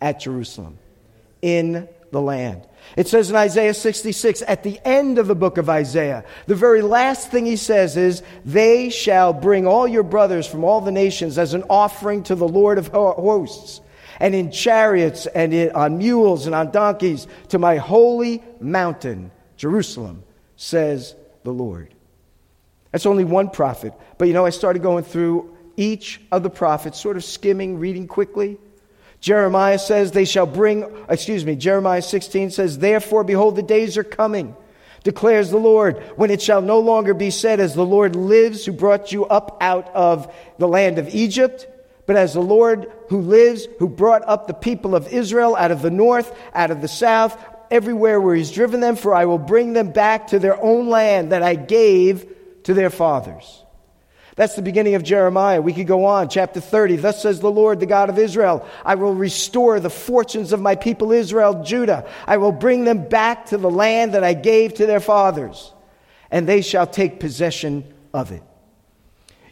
at 0.00 0.20
Jerusalem 0.20 0.78
in 1.40 1.88
the 2.10 2.20
land. 2.20 2.66
It 2.96 3.08
says 3.08 3.30
in 3.30 3.36
Isaiah 3.36 3.74
66, 3.74 4.42
at 4.46 4.62
the 4.62 4.78
end 4.84 5.18
of 5.18 5.26
the 5.26 5.34
book 5.34 5.56
of 5.56 5.70
Isaiah, 5.70 6.24
the 6.46 6.54
very 6.54 6.82
last 6.82 7.30
thing 7.30 7.46
he 7.46 7.56
says 7.56 7.96
is, 7.96 8.22
They 8.44 8.90
shall 8.90 9.32
bring 9.32 9.66
all 9.66 9.88
your 9.88 10.02
brothers 10.02 10.46
from 10.46 10.62
all 10.62 10.80
the 10.80 10.92
nations 10.92 11.38
as 11.38 11.54
an 11.54 11.64
offering 11.70 12.22
to 12.24 12.34
the 12.34 12.48
Lord 12.48 12.78
of 12.78 12.88
hosts, 12.88 13.80
and 14.20 14.34
in 14.34 14.50
chariots 14.50 15.26
and 15.26 15.54
on 15.72 15.98
mules 15.98 16.46
and 16.46 16.54
on 16.54 16.70
donkeys 16.70 17.26
to 17.48 17.58
my 17.58 17.76
holy 17.76 18.42
mountain, 18.60 19.30
Jerusalem, 19.62 20.24
says 20.56 21.14
the 21.44 21.52
Lord. 21.52 21.94
That's 22.90 23.06
only 23.06 23.22
one 23.22 23.48
prophet. 23.48 23.94
But 24.18 24.26
you 24.26 24.34
know, 24.34 24.44
I 24.44 24.50
started 24.50 24.82
going 24.82 25.04
through 25.04 25.56
each 25.76 26.20
of 26.32 26.42
the 26.42 26.50
prophets, 26.50 27.00
sort 27.00 27.16
of 27.16 27.22
skimming, 27.22 27.78
reading 27.78 28.08
quickly. 28.08 28.58
Jeremiah 29.20 29.78
says, 29.78 30.10
They 30.10 30.24
shall 30.24 30.46
bring, 30.46 30.84
excuse 31.08 31.44
me, 31.44 31.54
Jeremiah 31.54 32.02
16 32.02 32.50
says, 32.50 32.78
Therefore, 32.78 33.22
behold, 33.22 33.54
the 33.54 33.62
days 33.62 33.96
are 33.96 34.02
coming, 34.02 34.56
declares 35.04 35.50
the 35.50 35.58
Lord, 35.58 36.02
when 36.16 36.32
it 36.32 36.42
shall 36.42 36.60
no 36.60 36.80
longer 36.80 37.14
be 37.14 37.30
said, 37.30 37.60
As 37.60 37.76
the 37.76 37.86
Lord 37.86 38.16
lives, 38.16 38.66
who 38.66 38.72
brought 38.72 39.12
you 39.12 39.26
up 39.26 39.58
out 39.60 39.86
of 39.94 40.34
the 40.58 40.66
land 40.66 40.98
of 40.98 41.14
Egypt, 41.14 41.68
but 42.06 42.16
as 42.16 42.34
the 42.34 42.40
Lord 42.40 42.90
who 43.10 43.20
lives, 43.20 43.68
who 43.78 43.88
brought 43.88 44.26
up 44.26 44.48
the 44.48 44.54
people 44.54 44.96
of 44.96 45.12
Israel 45.12 45.54
out 45.54 45.70
of 45.70 45.82
the 45.82 45.90
north, 45.90 46.36
out 46.52 46.72
of 46.72 46.80
the 46.80 46.88
south, 46.88 47.38
everywhere 47.72 48.20
where 48.20 48.36
he's 48.36 48.52
driven 48.52 48.80
them, 48.80 48.94
for 48.94 49.14
I 49.14 49.24
will 49.24 49.38
bring 49.38 49.72
them 49.72 49.90
back 49.90 50.28
to 50.28 50.38
their 50.38 50.62
own 50.62 50.88
land 50.88 51.32
that 51.32 51.42
I 51.42 51.56
gave 51.56 52.26
to 52.64 52.74
their 52.74 52.90
fathers. 52.90 53.64
That's 54.36 54.54
the 54.54 54.62
beginning 54.62 54.94
of 54.94 55.02
Jeremiah. 55.02 55.60
We 55.60 55.72
could 55.72 55.86
go 55.86 56.04
on. 56.04 56.28
Chapter 56.28 56.60
30. 56.60 56.96
Thus 56.96 57.20
says 57.20 57.40
the 57.40 57.50
Lord, 57.50 57.80
the 57.80 57.86
God 57.86 58.08
of 58.08 58.18
Israel 58.18 58.66
I 58.84 58.94
will 58.94 59.14
restore 59.14 59.80
the 59.80 59.90
fortunes 59.90 60.52
of 60.52 60.60
my 60.60 60.76
people 60.76 61.12
Israel, 61.12 61.62
Judah. 61.64 62.08
I 62.26 62.36
will 62.36 62.52
bring 62.52 62.84
them 62.84 63.08
back 63.08 63.46
to 63.46 63.58
the 63.58 63.70
land 63.70 64.14
that 64.14 64.24
I 64.24 64.34
gave 64.34 64.74
to 64.74 64.86
their 64.86 65.00
fathers, 65.00 65.72
and 66.30 66.46
they 66.46 66.62
shall 66.62 66.86
take 66.86 67.20
possession 67.20 67.92
of 68.14 68.32
it. 68.32 68.42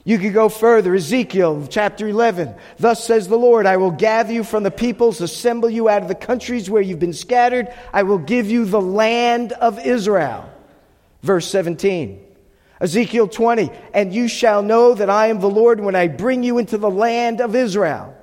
You 0.04 0.18
could 0.18 0.32
go 0.32 0.48
further. 0.48 0.94
Ezekiel 0.94 1.66
chapter 1.68 2.08
11. 2.08 2.54
Thus 2.78 3.04
says 3.04 3.28
the 3.28 3.36
Lord, 3.36 3.66
I 3.66 3.76
will 3.76 3.90
gather 3.90 4.32
you 4.32 4.44
from 4.44 4.62
the 4.62 4.70
peoples, 4.70 5.20
assemble 5.20 5.68
you 5.68 5.88
out 5.88 6.02
of 6.02 6.08
the 6.08 6.14
countries 6.14 6.70
where 6.70 6.82
you've 6.82 6.98
been 6.98 7.12
scattered. 7.12 7.68
I 7.92 8.04
will 8.04 8.18
give 8.18 8.50
you 8.50 8.64
the 8.64 8.80
land 8.80 9.52
of 9.52 9.78
Israel. 9.84 10.50
Verse 11.22 11.46
17. 11.50 12.26
Ezekiel 12.80 13.28
20, 13.28 13.70
and 13.92 14.14
you 14.14 14.26
shall 14.26 14.62
know 14.62 14.94
that 14.94 15.10
I 15.10 15.26
am 15.26 15.40
the 15.40 15.50
Lord 15.50 15.80
when 15.80 15.94
I 15.94 16.08
bring 16.08 16.42
you 16.42 16.56
into 16.56 16.78
the 16.78 16.90
land 16.90 17.42
of 17.42 17.54
Israel, 17.54 18.16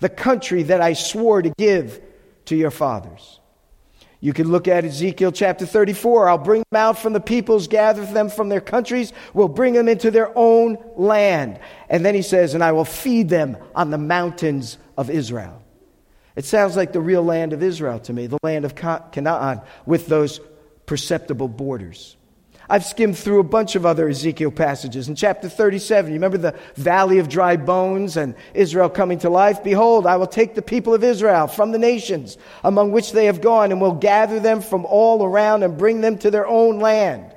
the 0.00 0.10
country 0.10 0.64
that 0.64 0.82
I 0.82 0.92
swore 0.92 1.40
to 1.40 1.48
give 1.56 1.98
to 2.44 2.56
your 2.56 2.70
fathers. 2.70 3.40
You 4.24 4.32
can 4.32 4.52
look 4.52 4.68
at 4.68 4.84
Ezekiel 4.84 5.32
chapter 5.32 5.66
34. 5.66 6.28
I'll 6.28 6.38
bring 6.38 6.62
them 6.70 6.80
out 6.80 6.96
from 6.96 7.12
the 7.12 7.20
peoples, 7.20 7.66
gather 7.66 8.06
them 8.06 8.30
from 8.30 8.48
their 8.48 8.60
countries, 8.60 9.12
will 9.34 9.48
bring 9.48 9.74
them 9.74 9.88
into 9.88 10.12
their 10.12 10.30
own 10.38 10.78
land. 10.94 11.58
And 11.88 12.06
then 12.06 12.14
he 12.14 12.22
says, 12.22 12.54
and 12.54 12.62
I 12.62 12.70
will 12.70 12.84
feed 12.84 13.28
them 13.28 13.56
on 13.74 13.90
the 13.90 13.98
mountains 13.98 14.78
of 14.96 15.10
Israel. 15.10 15.60
It 16.36 16.44
sounds 16.44 16.76
like 16.76 16.92
the 16.92 17.00
real 17.00 17.24
land 17.24 17.52
of 17.52 17.64
Israel 17.64 17.98
to 17.98 18.12
me, 18.12 18.28
the 18.28 18.38
land 18.44 18.64
of 18.64 18.76
Canaan, 18.76 19.60
with 19.86 20.06
those 20.06 20.40
perceptible 20.86 21.48
borders. 21.48 22.16
I've 22.68 22.84
skimmed 22.84 23.18
through 23.18 23.40
a 23.40 23.44
bunch 23.44 23.74
of 23.74 23.84
other 23.84 24.08
Ezekiel 24.08 24.50
passages. 24.50 25.08
In 25.08 25.14
chapter 25.14 25.48
37, 25.48 26.10
you 26.10 26.14
remember 26.14 26.38
the 26.38 26.58
valley 26.76 27.18
of 27.18 27.28
dry 27.28 27.56
bones 27.56 28.16
and 28.16 28.34
Israel 28.54 28.88
coming 28.88 29.18
to 29.20 29.30
life? 29.30 29.64
Behold, 29.64 30.06
I 30.06 30.16
will 30.16 30.26
take 30.26 30.54
the 30.54 30.62
people 30.62 30.94
of 30.94 31.02
Israel 31.02 31.48
from 31.48 31.72
the 31.72 31.78
nations 31.78 32.38
among 32.62 32.92
which 32.92 33.12
they 33.12 33.26
have 33.26 33.40
gone 33.40 33.72
and 33.72 33.80
will 33.80 33.92
gather 33.92 34.38
them 34.38 34.60
from 34.60 34.84
all 34.86 35.24
around 35.24 35.62
and 35.64 35.76
bring 35.76 36.00
them 36.00 36.18
to 36.18 36.30
their 36.30 36.46
own 36.46 36.78
land. 36.78 37.34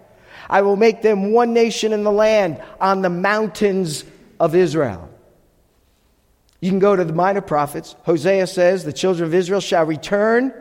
I 0.48 0.62
will 0.62 0.76
make 0.76 1.02
them 1.02 1.32
one 1.32 1.54
nation 1.54 1.92
in 1.92 2.04
the 2.04 2.12
land 2.12 2.62
on 2.80 3.02
the 3.02 3.10
mountains 3.10 4.06
of 4.40 4.54
Israel. 4.54 5.10
You 6.62 6.70
can 6.70 6.80
go 6.80 6.96
to 6.96 7.04
the 7.04 7.14
minor 7.14 7.42
prophets. 7.42 7.96
Hosea 8.04 8.48
says, 8.48 8.84
The 8.84 8.94
children 8.94 9.28
of 9.28 9.34
Israel 9.34 9.60
shall 9.60 9.86
return 9.86 10.54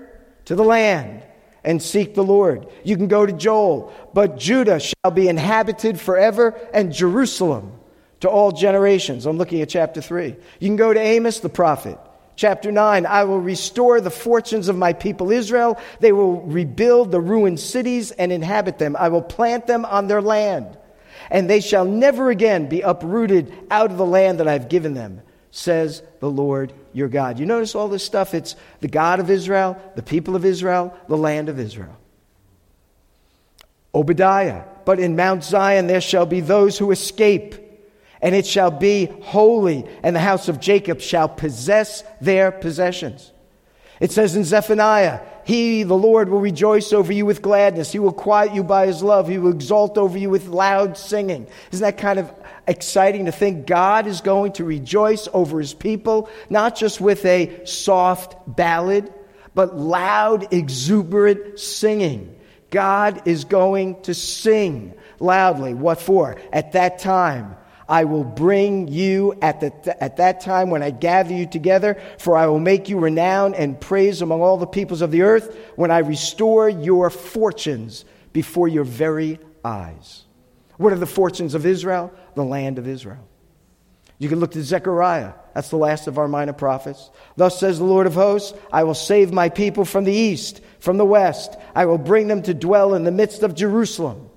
to 0.46 0.55
the 0.55 0.64
land 0.64 1.22
and 1.64 1.83
seek 1.83 2.14
the 2.14 2.24
Lord. 2.24 2.66
You 2.85 2.96
can 2.96 3.09
go 3.09 3.24
to 3.24 3.33
Joel, 3.33 3.92
but 4.12 4.38
Judah 4.38 4.81
shall 4.81 5.11
be 5.12 5.29
inhabited 5.29 5.98
forever 6.00 6.55
and 6.72 6.92
Jerusalem 6.92 7.72
to 8.20 8.29
all 8.29 8.53
generations. 8.53 9.27
I'm 9.27 9.38
looking 9.38 9.61
at 9.62 9.68
chapter 9.68 10.00
3. 10.00 10.37
You 10.61 10.68
can 10.68 10.77
go 10.77 10.92
to 10.92 11.00
Amos 11.00 11.40
the 11.40 11.48
prophet. 11.48 11.98
Chapter 12.37 12.72
9, 12.72 13.07
I 13.07 13.24
will 13.24 13.38
restore 13.38 14.00
the 14.00 14.11
fortunes 14.11 14.68
of 14.68 14.77
my 14.77 14.92
people 14.92 15.31
Israel. 15.31 15.79
They 16.00 16.11
will 16.11 16.40
rebuild 16.42 17.12
the 17.12 17.20
ruined 17.20 17.61
cities 17.61 18.11
and 18.11 18.33
inhabit 18.33 18.79
them. 18.79 18.96
I 18.98 19.09
will 19.09 19.22
plant 19.22 19.68
them 19.68 19.85
on 19.85 20.09
their 20.09 20.20
land, 20.20 20.77
and 21.31 21.48
they 21.48 21.61
shall 21.61 21.85
never 21.85 22.31
again 22.31 22.68
be 22.68 22.81
uprooted 22.81 23.53
out 23.70 23.92
of 23.92 23.98
the 23.98 24.07
land 24.07 24.40
that 24.40 24.48
I've 24.48 24.68
given 24.68 24.94
them 24.94 25.22
says 25.54 26.02
the 26.18 26.30
Lord 26.30 26.72
your 26.92 27.06
God. 27.08 27.38
You 27.38 27.46
notice 27.46 27.76
all 27.76 27.88
this 27.88 28.02
stuff? 28.02 28.34
It's 28.34 28.56
the 28.80 28.88
God 28.88 29.20
of 29.20 29.30
Israel, 29.30 29.80
the 29.94 30.02
people 30.02 30.34
of 30.34 30.44
Israel, 30.44 30.92
the 31.08 31.16
land 31.16 31.48
of 31.48 31.60
Israel. 31.60 31.96
Obadiah, 33.94 34.64
but 34.84 34.98
in 34.98 35.14
Mount 35.14 35.44
Zion 35.44 35.86
there 35.86 36.00
shall 36.00 36.26
be 36.26 36.40
those 36.40 36.76
who 36.76 36.90
escape, 36.90 37.54
and 38.20 38.34
it 38.34 38.46
shall 38.46 38.72
be 38.72 39.06
holy, 39.22 39.88
and 40.02 40.16
the 40.16 40.20
house 40.20 40.48
of 40.48 40.58
Jacob 40.58 41.00
shall 41.00 41.28
possess 41.28 42.02
their 42.20 42.50
possessions. 42.50 43.30
It 44.00 44.10
says 44.10 44.34
in 44.34 44.42
Zephaniah, 44.42 45.20
He, 45.44 45.84
the 45.84 45.96
Lord, 45.96 46.28
will 46.28 46.40
rejoice 46.40 46.92
over 46.92 47.12
you 47.12 47.24
with 47.26 47.42
gladness. 47.42 47.92
He 47.92 48.00
will 48.00 48.12
quiet 48.12 48.52
you 48.54 48.64
by 48.64 48.88
His 48.88 49.04
love. 49.04 49.28
He 49.28 49.38
will 49.38 49.52
exalt 49.52 49.96
over 49.98 50.18
you 50.18 50.30
with 50.30 50.48
loud 50.48 50.98
singing. 50.98 51.46
Isn't 51.70 51.84
that 51.84 51.98
kind 51.98 52.18
of 52.18 52.32
exciting 52.66 53.27
to 53.27 53.33
think 53.33 53.66
God 53.66 54.07
is 54.07 54.20
going 54.20 54.53
to 54.55 54.64
rejoice 54.64 55.29
over 55.33 55.61
his 55.61 55.74
people, 55.74 56.29
not 56.50 56.77
just 56.77 57.00
with 57.00 57.24
a 57.24 57.64
soft 57.66 58.37
ballad, 58.46 59.12
but 59.55 59.77
loud, 59.77 60.53
exuberant 60.53 61.59
singing. 61.59 62.35
God 62.70 63.22
is 63.27 63.44
going 63.44 64.03
to 64.03 64.14
sing 64.14 64.94
loudly. 65.20 65.74
What 65.74 66.00
for? 66.00 66.37
At 66.53 66.72
that 66.72 66.98
time, 66.98 67.57
I 67.88 68.05
will 68.05 68.24
bring 68.24 68.88
you 68.88 69.38
at, 69.42 69.61
the, 69.61 70.03
at 70.03 70.16
that 70.16 70.40
time 70.40 70.70
when 70.70 70.83
I 70.83 70.90
gather 70.90 71.35
you 71.35 71.46
together, 71.46 72.00
for 72.18 72.37
I 72.37 72.46
will 72.46 72.59
make 72.59 72.88
you 72.88 72.98
renowned 72.98 73.55
and 73.55 73.81
praise 73.81 74.22
among 74.22 74.40
all 74.40 74.57
the 74.57 74.66
peoples 74.66 75.03
of 75.03 75.11
the 75.11 75.22
earth 75.22 75.57
when 75.77 75.90
I 75.90 75.98
restore 75.98 76.68
your 76.68 77.11
fortunes 77.11 78.05
before 78.33 78.68
your 78.68 78.85
very 78.85 79.38
eyes. 79.64 80.23
What 80.76 80.92
are 80.92 80.98
the 80.98 81.06
fortunes 81.06 81.54
of 81.54 81.66
Israel? 81.66 82.12
The 82.34 82.44
land 82.44 82.78
of 82.78 82.88
Israel. 82.88 83.26
You 84.18 84.28
can 84.28 84.40
look 84.40 84.52
to 84.52 84.62
Zechariah. 84.62 85.32
That's 85.54 85.70
the 85.70 85.76
last 85.76 86.06
of 86.06 86.18
our 86.18 86.28
minor 86.28 86.52
prophets. 86.52 87.10
Thus 87.37 87.58
says 87.58 87.78
the 87.78 87.84
Lord 87.84 88.06
of 88.06 88.14
hosts 88.14 88.56
I 88.72 88.84
will 88.84 88.94
save 88.94 89.32
my 89.32 89.48
people 89.48 89.84
from 89.84 90.04
the 90.04 90.12
east, 90.12 90.60
from 90.78 90.96
the 90.96 91.04
west. 91.04 91.56
I 91.74 91.87
will 91.87 91.98
bring 91.98 92.28
them 92.28 92.42
to 92.42 92.54
dwell 92.54 92.94
in 92.94 93.04
the 93.04 93.10
midst 93.10 93.42
of 93.42 93.54
Jerusalem. 93.54 94.30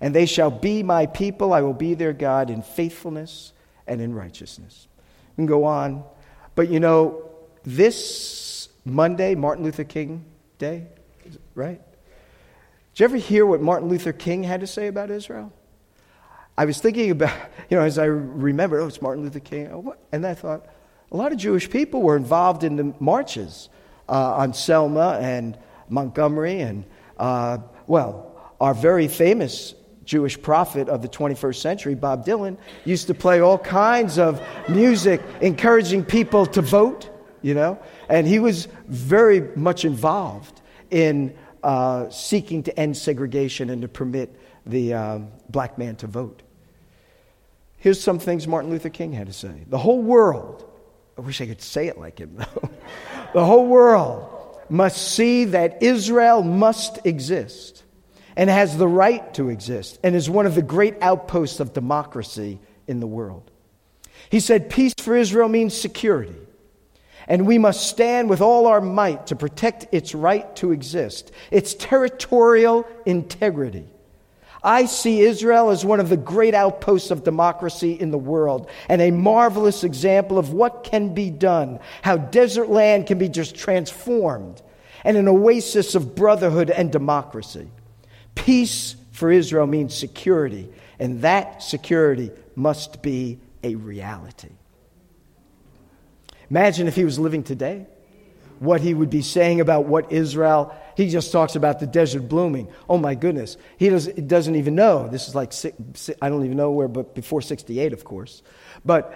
And 0.00 0.14
they 0.14 0.26
shall 0.26 0.50
be 0.50 0.82
my 0.82 1.06
people. 1.06 1.52
I 1.52 1.60
will 1.60 1.74
be 1.74 1.94
their 1.94 2.12
God 2.12 2.50
in 2.50 2.62
faithfulness 2.62 3.52
and 3.86 4.00
in 4.00 4.14
righteousness. 4.14 4.88
And 5.36 5.46
go 5.46 5.64
on. 5.64 6.04
But 6.54 6.68
you 6.68 6.80
know, 6.80 7.30
this 7.62 8.68
Monday, 8.84 9.36
Martin 9.36 9.64
Luther 9.64 9.84
King 9.84 10.24
Day, 10.58 10.88
right? 11.54 11.80
Did 12.94 13.00
you 13.00 13.04
ever 13.04 13.16
hear 13.16 13.46
what 13.46 13.62
Martin 13.62 13.88
Luther 13.88 14.12
King 14.12 14.42
had 14.42 14.60
to 14.60 14.66
say 14.66 14.88
about 14.88 15.10
Israel? 15.10 15.52
I 16.56 16.64
was 16.64 16.78
thinking 16.80 17.10
about, 17.10 17.36
you 17.70 17.76
know, 17.76 17.84
as 17.84 17.98
I 17.98 18.04
remember, 18.04 18.80
oh, 18.80 18.86
it's 18.86 19.02
Martin 19.02 19.24
Luther 19.24 19.40
King. 19.40 19.68
Oh, 19.68 19.94
and 20.12 20.26
I 20.26 20.34
thought, 20.34 20.66
a 21.10 21.16
lot 21.16 21.32
of 21.32 21.38
Jewish 21.38 21.68
people 21.68 22.02
were 22.02 22.16
involved 22.16 22.64
in 22.64 22.76
the 22.76 22.94
marches 22.98 23.68
uh, 24.08 24.36
on 24.36 24.54
Selma 24.54 25.18
and 25.20 25.58
Montgomery. 25.88 26.60
And, 26.60 26.84
uh, 27.18 27.58
well, 27.86 28.34
our 28.60 28.72
very 28.74 29.08
famous 29.08 29.74
Jewish 30.04 30.40
prophet 30.40 30.88
of 30.88 31.02
the 31.02 31.08
21st 31.08 31.56
century, 31.56 31.94
Bob 31.94 32.24
Dylan, 32.24 32.56
used 32.84 33.06
to 33.08 33.14
play 33.14 33.40
all 33.40 33.58
kinds 33.58 34.18
of 34.18 34.42
music 34.68 35.20
encouraging 35.40 36.04
people 36.04 36.46
to 36.46 36.62
vote, 36.62 37.10
you 37.42 37.54
know. 37.54 37.78
And 38.08 38.26
he 38.26 38.38
was 38.38 38.68
very 38.88 39.40
much 39.54 39.84
involved 39.84 40.60
in 40.90 41.34
uh, 41.62 42.10
seeking 42.10 42.62
to 42.64 42.78
end 42.78 42.96
segregation 42.96 43.70
and 43.70 43.82
to 43.82 43.88
permit 43.88 44.34
the 44.66 44.94
um, 44.94 45.28
black 45.48 45.78
man 45.78 45.96
to 45.96 46.06
vote. 46.06 46.42
Here's 47.78 48.00
some 48.00 48.18
things 48.18 48.46
Martin 48.46 48.70
Luther 48.70 48.90
King 48.90 49.12
had 49.12 49.26
to 49.26 49.32
say. 49.32 49.64
The 49.66 49.78
whole 49.78 50.00
world, 50.00 50.64
I 51.18 51.22
wish 51.22 51.40
I 51.40 51.46
could 51.46 51.60
say 51.60 51.88
it 51.88 51.98
like 51.98 52.18
him, 52.18 52.34
though. 52.36 52.70
the 53.34 53.44
whole 53.44 53.66
world 53.66 54.60
must 54.68 55.14
see 55.14 55.46
that 55.46 55.82
Israel 55.82 56.42
must 56.42 57.04
exist 57.04 57.82
and 58.36 58.48
has 58.48 58.76
the 58.76 58.88
right 58.88 59.34
to 59.34 59.50
exist 59.50 59.98
and 60.02 60.14
is 60.14 60.30
one 60.30 60.46
of 60.46 60.54
the 60.54 60.62
great 60.62 60.94
outposts 61.02 61.60
of 61.60 61.72
democracy 61.72 62.58
in 62.86 63.00
the 63.00 63.06
world. 63.06 63.50
He 64.30 64.40
said, 64.40 64.70
Peace 64.70 64.94
for 64.98 65.16
Israel 65.16 65.48
means 65.48 65.76
security. 65.76 66.36
And 67.28 67.46
we 67.46 67.58
must 67.58 67.88
stand 67.88 68.28
with 68.30 68.40
all 68.40 68.66
our 68.66 68.80
might 68.80 69.28
to 69.28 69.36
protect 69.36 69.86
its 69.92 70.14
right 70.14 70.54
to 70.56 70.72
exist, 70.72 71.30
its 71.50 71.74
territorial 71.74 72.86
integrity. 73.06 73.86
I 74.64 74.86
see 74.86 75.20
Israel 75.20 75.70
as 75.70 75.84
one 75.84 75.98
of 75.98 76.08
the 76.08 76.16
great 76.16 76.54
outposts 76.54 77.10
of 77.10 77.24
democracy 77.24 77.92
in 77.92 78.10
the 78.12 78.18
world 78.18 78.70
and 78.88 79.02
a 79.02 79.10
marvelous 79.10 79.82
example 79.82 80.38
of 80.38 80.52
what 80.52 80.84
can 80.84 81.14
be 81.14 81.30
done, 81.30 81.80
how 82.02 82.16
desert 82.16 82.68
land 82.68 83.06
can 83.06 83.18
be 83.18 83.28
just 83.28 83.56
transformed, 83.56 84.62
and 85.04 85.16
an 85.16 85.26
oasis 85.26 85.96
of 85.96 86.14
brotherhood 86.14 86.70
and 86.70 86.92
democracy. 86.92 87.68
Peace 88.36 88.94
for 89.10 89.32
Israel 89.32 89.66
means 89.66 89.94
security, 89.94 90.68
and 90.98 91.22
that 91.22 91.62
security 91.62 92.30
must 92.54 93.02
be 93.02 93.40
a 93.64 93.74
reality. 93.74 94.50
Imagine 96.50 96.86
if 96.86 96.94
he 96.94 97.04
was 97.04 97.18
living 97.18 97.42
today, 97.42 97.86
what 98.60 98.80
he 98.80 98.94
would 98.94 99.10
be 99.10 99.22
saying 99.22 99.60
about 99.60 99.86
what 99.86 100.12
Israel 100.12 100.74
he 100.96 101.08
just 101.08 101.32
talks 101.32 101.56
about 101.56 101.80
the 101.80 101.86
desert 101.86 102.28
blooming. 102.28 102.68
Oh 102.88 102.98
my 102.98 103.14
goodness. 103.14 103.56
He 103.78 103.88
does, 103.88 104.06
doesn't 104.06 104.56
even 104.56 104.74
know. 104.74 105.08
This 105.08 105.28
is 105.28 105.34
like, 105.34 105.52
I 106.20 106.28
don't 106.28 106.44
even 106.44 106.56
know 106.56 106.70
where, 106.70 106.88
but 106.88 107.14
before 107.14 107.42
68, 107.42 107.92
of 107.92 108.04
course. 108.04 108.42
But 108.84 109.14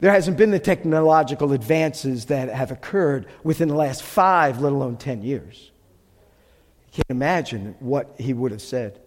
there 0.00 0.10
hasn't 0.12 0.36
been 0.36 0.50
the 0.50 0.58
technological 0.58 1.52
advances 1.52 2.26
that 2.26 2.48
have 2.48 2.70
occurred 2.70 3.26
within 3.44 3.68
the 3.68 3.76
last 3.76 4.02
five, 4.02 4.60
let 4.60 4.72
alone 4.72 4.96
10 4.96 5.22
years. 5.22 5.70
You 6.86 6.92
can't 6.96 7.10
imagine 7.10 7.76
what 7.78 8.14
he 8.18 8.34
would 8.34 8.52
have 8.52 8.62
said. 8.62 9.00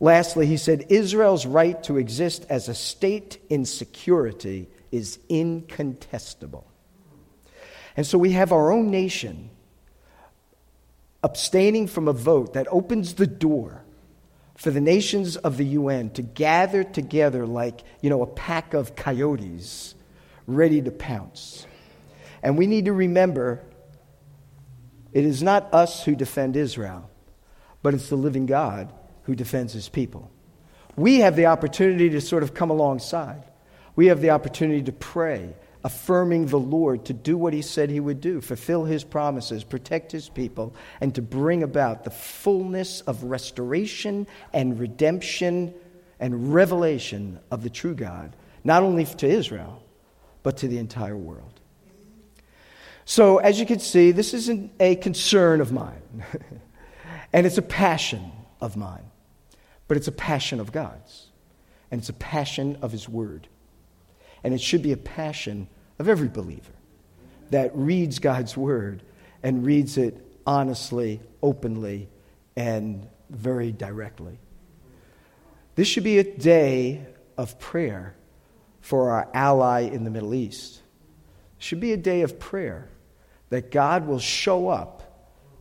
Lastly, 0.00 0.46
he 0.46 0.56
said 0.56 0.86
Israel's 0.88 1.46
right 1.46 1.82
to 1.84 1.98
exist 1.98 2.46
as 2.48 2.68
a 2.68 2.74
state 2.74 3.38
in 3.48 3.64
security 3.64 4.68
is 4.90 5.18
incontestable. 5.28 6.64
And 7.96 8.06
so 8.06 8.18
we 8.18 8.32
have 8.32 8.52
our 8.52 8.70
own 8.70 8.90
nation 8.90 9.50
abstaining 11.24 11.86
from 11.86 12.06
a 12.06 12.12
vote 12.12 12.52
that 12.52 12.68
opens 12.70 13.14
the 13.14 13.26
door 13.26 13.82
for 14.56 14.70
the 14.70 14.80
nations 14.80 15.36
of 15.38 15.56
the 15.56 15.64
UN 15.64 16.10
to 16.10 16.22
gather 16.22 16.84
together 16.84 17.46
like, 17.46 17.80
you 18.02 18.10
know, 18.10 18.22
a 18.22 18.26
pack 18.26 18.74
of 18.74 18.94
coyotes 18.94 19.94
ready 20.46 20.82
to 20.82 20.90
pounce. 20.90 21.66
And 22.42 22.58
we 22.58 22.66
need 22.66 22.84
to 22.84 22.92
remember 22.92 23.64
it 25.14 25.24
is 25.24 25.42
not 25.42 25.72
us 25.72 26.04
who 26.04 26.14
defend 26.14 26.56
Israel, 26.56 27.08
but 27.82 27.94
it's 27.94 28.10
the 28.10 28.16
living 28.16 28.44
God 28.44 28.92
who 29.22 29.34
defends 29.34 29.72
his 29.72 29.88
people. 29.88 30.30
We 30.94 31.20
have 31.20 31.36
the 31.36 31.46
opportunity 31.46 32.10
to 32.10 32.20
sort 32.20 32.42
of 32.42 32.52
come 32.52 32.68
alongside. 32.68 33.44
We 33.96 34.06
have 34.06 34.20
the 34.20 34.30
opportunity 34.30 34.82
to 34.82 34.92
pray 34.92 35.54
affirming 35.84 36.46
the 36.46 36.58
Lord 36.58 37.04
to 37.04 37.12
do 37.12 37.36
what 37.36 37.52
he 37.52 37.60
said 37.60 37.90
he 37.90 38.00
would 38.00 38.20
do, 38.22 38.40
fulfill 38.40 38.84
his 38.84 39.04
promises, 39.04 39.62
protect 39.62 40.10
his 40.10 40.30
people, 40.30 40.74
and 41.00 41.14
to 41.14 41.22
bring 41.22 41.62
about 41.62 42.04
the 42.04 42.10
fullness 42.10 43.02
of 43.02 43.22
restoration 43.22 44.26
and 44.54 44.80
redemption 44.80 45.74
and 46.18 46.54
revelation 46.54 47.38
of 47.50 47.62
the 47.62 47.68
true 47.68 47.94
God, 47.94 48.34
not 48.64 48.82
only 48.82 49.04
to 49.04 49.26
Israel, 49.26 49.82
but 50.42 50.56
to 50.58 50.68
the 50.68 50.78
entire 50.78 51.16
world. 51.16 51.60
So, 53.04 53.36
as 53.36 53.60
you 53.60 53.66
can 53.66 53.80
see, 53.80 54.12
this 54.12 54.32
isn't 54.32 54.72
a 54.80 54.96
concern 54.96 55.60
of 55.60 55.70
mine, 55.70 56.24
and 57.34 57.46
it's 57.46 57.58
a 57.58 57.62
passion 57.62 58.32
of 58.62 58.74
mine, 58.74 59.04
but 59.86 59.98
it's 59.98 60.08
a 60.08 60.12
passion 60.12 60.60
of 60.60 60.72
God's, 60.72 61.26
and 61.90 62.00
it's 62.00 62.08
a 62.08 62.14
passion 62.14 62.78
of 62.80 62.90
His 62.90 63.06
Word. 63.06 63.48
And 64.42 64.54
it 64.54 64.60
should 64.60 64.82
be 64.82 64.92
a 64.92 64.96
passion 64.96 65.68
of 65.98 66.08
every 66.08 66.28
believer 66.28 66.72
that 67.50 67.70
reads 67.74 68.18
God's 68.18 68.56
word 68.56 69.02
and 69.42 69.64
reads 69.64 69.96
it 69.98 70.20
honestly, 70.46 71.20
openly, 71.42 72.08
and 72.56 73.06
very 73.30 73.72
directly. 73.72 74.38
This 75.74 75.88
should 75.88 76.04
be 76.04 76.18
a 76.18 76.24
day 76.24 77.06
of 77.36 77.58
prayer 77.58 78.14
for 78.80 79.10
our 79.10 79.28
ally 79.34 79.82
in 79.82 80.04
the 80.04 80.10
Middle 80.10 80.34
East. 80.34 80.80
It 81.58 81.62
should 81.62 81.80
be 81.80 81.92
a 81.92 81.96
day 81.96 82.22
of 82.22 82.38
prayer 82.38 82.88
that 83.50 83.70
God 83.70 84.06
will 84.06 84.18
show 84.18 84.68
up 84.68 85.02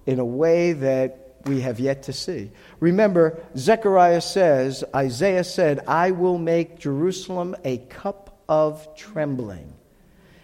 in 0.06 0.20
a 0.20 0.26
way 0.26 0.74
that 0.74 1.38
we 1.46 1.62
have 1.62 1.80
yet 1.80 2.04
to 2.04 2.14
see. 2.14 2.52
Remember, 2.80 3.42
Zechariah 3.58 4.22
says, 4.22 4.84
Isaiah 4.96 5.44
said, 5.44 5.82
I 5.88 6.12
will 6.12 6.38
make 6.38 6.80
Jerusalem 6.80 7.56
a 7.64 7.78
cup 7.78 8.42
of 8.48 8.96
trembling 8.96 9.74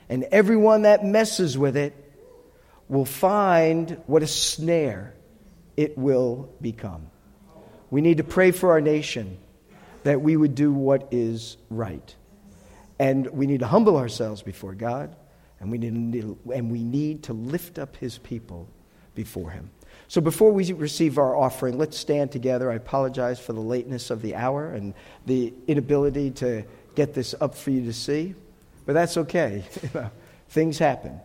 and 0.10 0.24
everyone 0.32 0.82
that 0.82 1.06
messes 1.06 1.58
with 1.58 1.78
it 1.78 1.94
will 2.88 3.06
find 3.06 4.02
what 4.08 4.24
a 4.24 4.28
snare 4.28 5.14
it 5.78 5.98
will 5.98 6.50
become. 6.60 7.08
We 7.92 8.02
need 8.02 8.18
to 8.18 8.24
pray 8.24 8.52
for 8.52 8.72
our 8.72 8.82
nation 8.82 9.38
that 10.04 10.22
we 10.22 10.36
would 10.36 10.56
do 10.56 10.74
what 10.74 11.10
is 11.12 11.58
right. 11.70 12.16
And 12.98 13.28
we 13.28 13.48
need 13.48 13.60
to 13.60 13.68
humble 13.68 13.98
ourselves 13.98 14.42
before 14.42 14.74
God, 14.74 15.16
and 15.60 15.72
we 15.72 15.78
need, 15.78 16.38
and 16.54 16.72
we 16.72 16.84
need 16.84 17.24
to 17.24 17.34
lift 17.34 17.80
up 17.80 17.96
his 17.96 18.18
people 18.18 18.68
before 19.16 19.52
him. 19.52 19.70
So 20.08 20.22
before 20.22 20.52
we 20.52 20.74
receive 20.74 21.18
our 21.18 21.36
offering, 21.36 21.78
let's 21.78 21.98
stand 21.98 22.32
together. 22.32 22.72
I 22.72 22.76
apologize 22.76 23.40
for 23.40 23.54
the 23.54 23.60
lateness 23.60 24.10
of 24.10 24.22
the 24.22 24.36
hour 24.36 24.72
and 24.72 24.94
the 25.26 25.54
inability 25.68 26.32
to 26.32 26.66
get 26.96 27.14
this 27.14 27.36
up 27.40 27.56
for 27.56 27.70
you 27.72 27.86
to 27.86 27.94
see. 27.94 28.36
But 28.90 28.94
that's 28.94 29.18
okay. 29.18 29.64
Things 30.50 30.80
happen. 30.80 31.20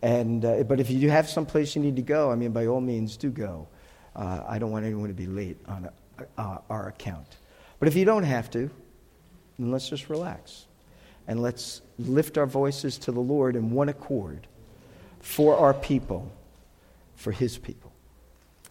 And, 0.00 0.42
uh, 0.42 0.62
but 0.62 0.80
if 0.80 0.88
you 0.88 1.10
have 1.10 1.28
some 1.28 1.44
place 1.44 1.76
you 1.76 1.82
need 1.82 1.96
to 1.96 2.02
go, 2.02 2.30
I 2.30 2.34
mean, 2.34 2.52
by 2.52 2.64
all 2.64 2.80
means, 2.80 3.18
do 3.18 3.28
go. 3.28 3.68
Uh, 4.16 4.42
I 4.48 4.58
don't 4.58 4.70
want 4.70 4.86
anyone 4.86 5.08
to 5.08 5.14
be 5.14 5.26
late 5.26 5.58
on 5.68 5.90
a, 6.18 6.40
uh, 6.40 6.58
our 6.70 6.88
account. 6.88 7.36
But 7.78 7.88
if 7.88 7.94
you 7.94 8.06
don't 8.06 8.22
have 8.22 8.50
to, 8.52 8.70
then 9.58 9.70
let's 9.70 9.90
just 9.90 10.08
relax. 10.08 10.64
And 11.26 11.42
let's 11.42 11.82
lift 11.98 12.38
our 12.38 12.46
voices 12.46 12.96
to 13.00 13.12
the 13.12 13.20
Lord 13.20 13.54
in 13.54 13.70
one 13.70 13.90
accord 13.90 14.46
for 15.20 15.58
our 15.58 15.74
people, 15.74 16.32
for 17.16 17.32
His 17.32 17.58
people. 17.58 17.92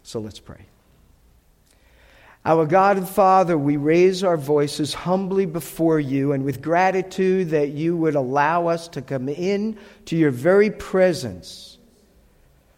So 0.02 0.20
let's 0.20 0.40
pray. 0.40 0.66
Our 2.48 2.66
God 2.66 2.96
and 2.96 3.10
Father, 3.10 3.58
we 3.58 3.76
raise 3.76 4.24
our 4.24 4.38
voices 4.38 4.94
humbly 4.94 5.46
before 5.46 6.00
you 6.00 6.32
and 6.32 6.46
with 6.46 6.62
gratitude 6.62 7.50
that 7.50 7.72
you 7.72 7.98
would 7.98 8.16
allow 8.16 8.68
us 8.68 8.88
to 8.90 9.02
come 9.02 9.28
in 9.28 9.78
to 10.06 10.16
your 10.16 10.32
very 10.32 10.72
presence 10.72 11.78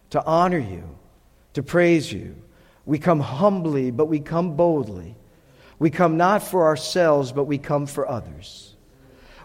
to 0.09 0.25
honor 0.25 0.57
you, 0.57 0.83
to 1.53 1.61
praise 1.61 2.11
you. 2.11 2.35
We 2.87 2.97
come 2.97 3.19
humbly, 3.19 3.91
but 3.91 4.07
we 4.07 4.19
come 4.19 4.55
boldly. 4.55 5.15
We 5.77 5.91
come 5.91 6.17
not 6.17 6.41
for 6.41 6.65
ourselves, 6.65 7.31
but 7.31 7.43
we 7.43 7.59
come 7.59 7.85
for 7.85 8.09
others. 8.09 8.75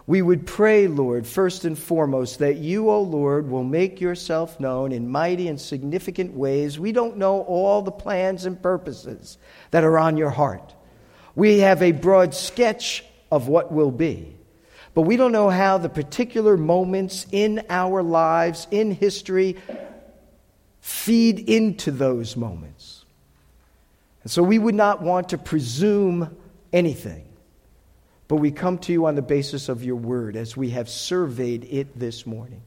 We 0.07 0.21
would 0.21 0.45
pray, 0.45 0.87
Lord, 0.87 1.25
first 1.25 1.65
and 1.65 1.77
foremost, 1.77 2.39
that 2.39 2.57
you, 2.57 2.91
O 2.91 3.01
Lord, 3.01 3.49
will 3.49 3.63
make 3.63 3.99
yourself 3.99 4.59
known 4.59 4.91
in 4.91 5.09
mighty 5.09 5.47
and 5.47 5.59
significant 5.59 6.33
ways. 6.33 6.77
We 6.77 6.91
don't 6.91 7.17
know 7.17 7.41
all 7.41 7.81
the 7.81 7.91
plans 7.91 8.45
and 8.45 8.61
purposes 8.61 9.39
that 9.71 9.83
are 9.83 9.97
on 9.97 10.17
your 10.17 10.29
heart. 10.29 10.75
We 11.33 11.59
have 11.59 11.81
a 11.81 11.91
broad 11.91 12.35
sketch 12.35 13.03
of 13.31 13.47
what 13.47 13.71
will 13.71 13.91
be, 13.91 14.35
but 14.93 15.01
we 15.01 15.17
don't 15.17 15.31
know 15.31 15.49
how 15.49 15.79
the 15.79 15.89
particular 15.89 16.55
moments 16.55 17.25
in 17.31 17.63
our 17.69 18.03
lives, 18.03 18.67
in 18.69 18.91
history, 18.91 19.57
feed 20.81 21.49
into 21.49 21.89
those 21.89 22.37
moments. 22.37 23.05
And 24.21 24.31
so 24.31 24.43
we 24.43 24.59
would 24.59 24.75
not 24.75 25.01
want 25.01 25.29
to 25.29 25.39
presume 25.39 26.37
anything. 26.71 27.25
But 28.27 28.37
we 28.37 28.51
come 28.51 28.79
to 28.79 28.91
you 28.91 29.05
on 29.05 29.15
the 29.15 29.21
basis 29.21 29.69
of 29.69 29.83
your 29.83 29.97
word 29.97 30.35
as 30.35 30.57
we 30.57 30.71
have 30.71 30.89
surveyed 30.89 31.67
it 31.69 31.97
this 31.99 32.25
morning. 32.25 32.61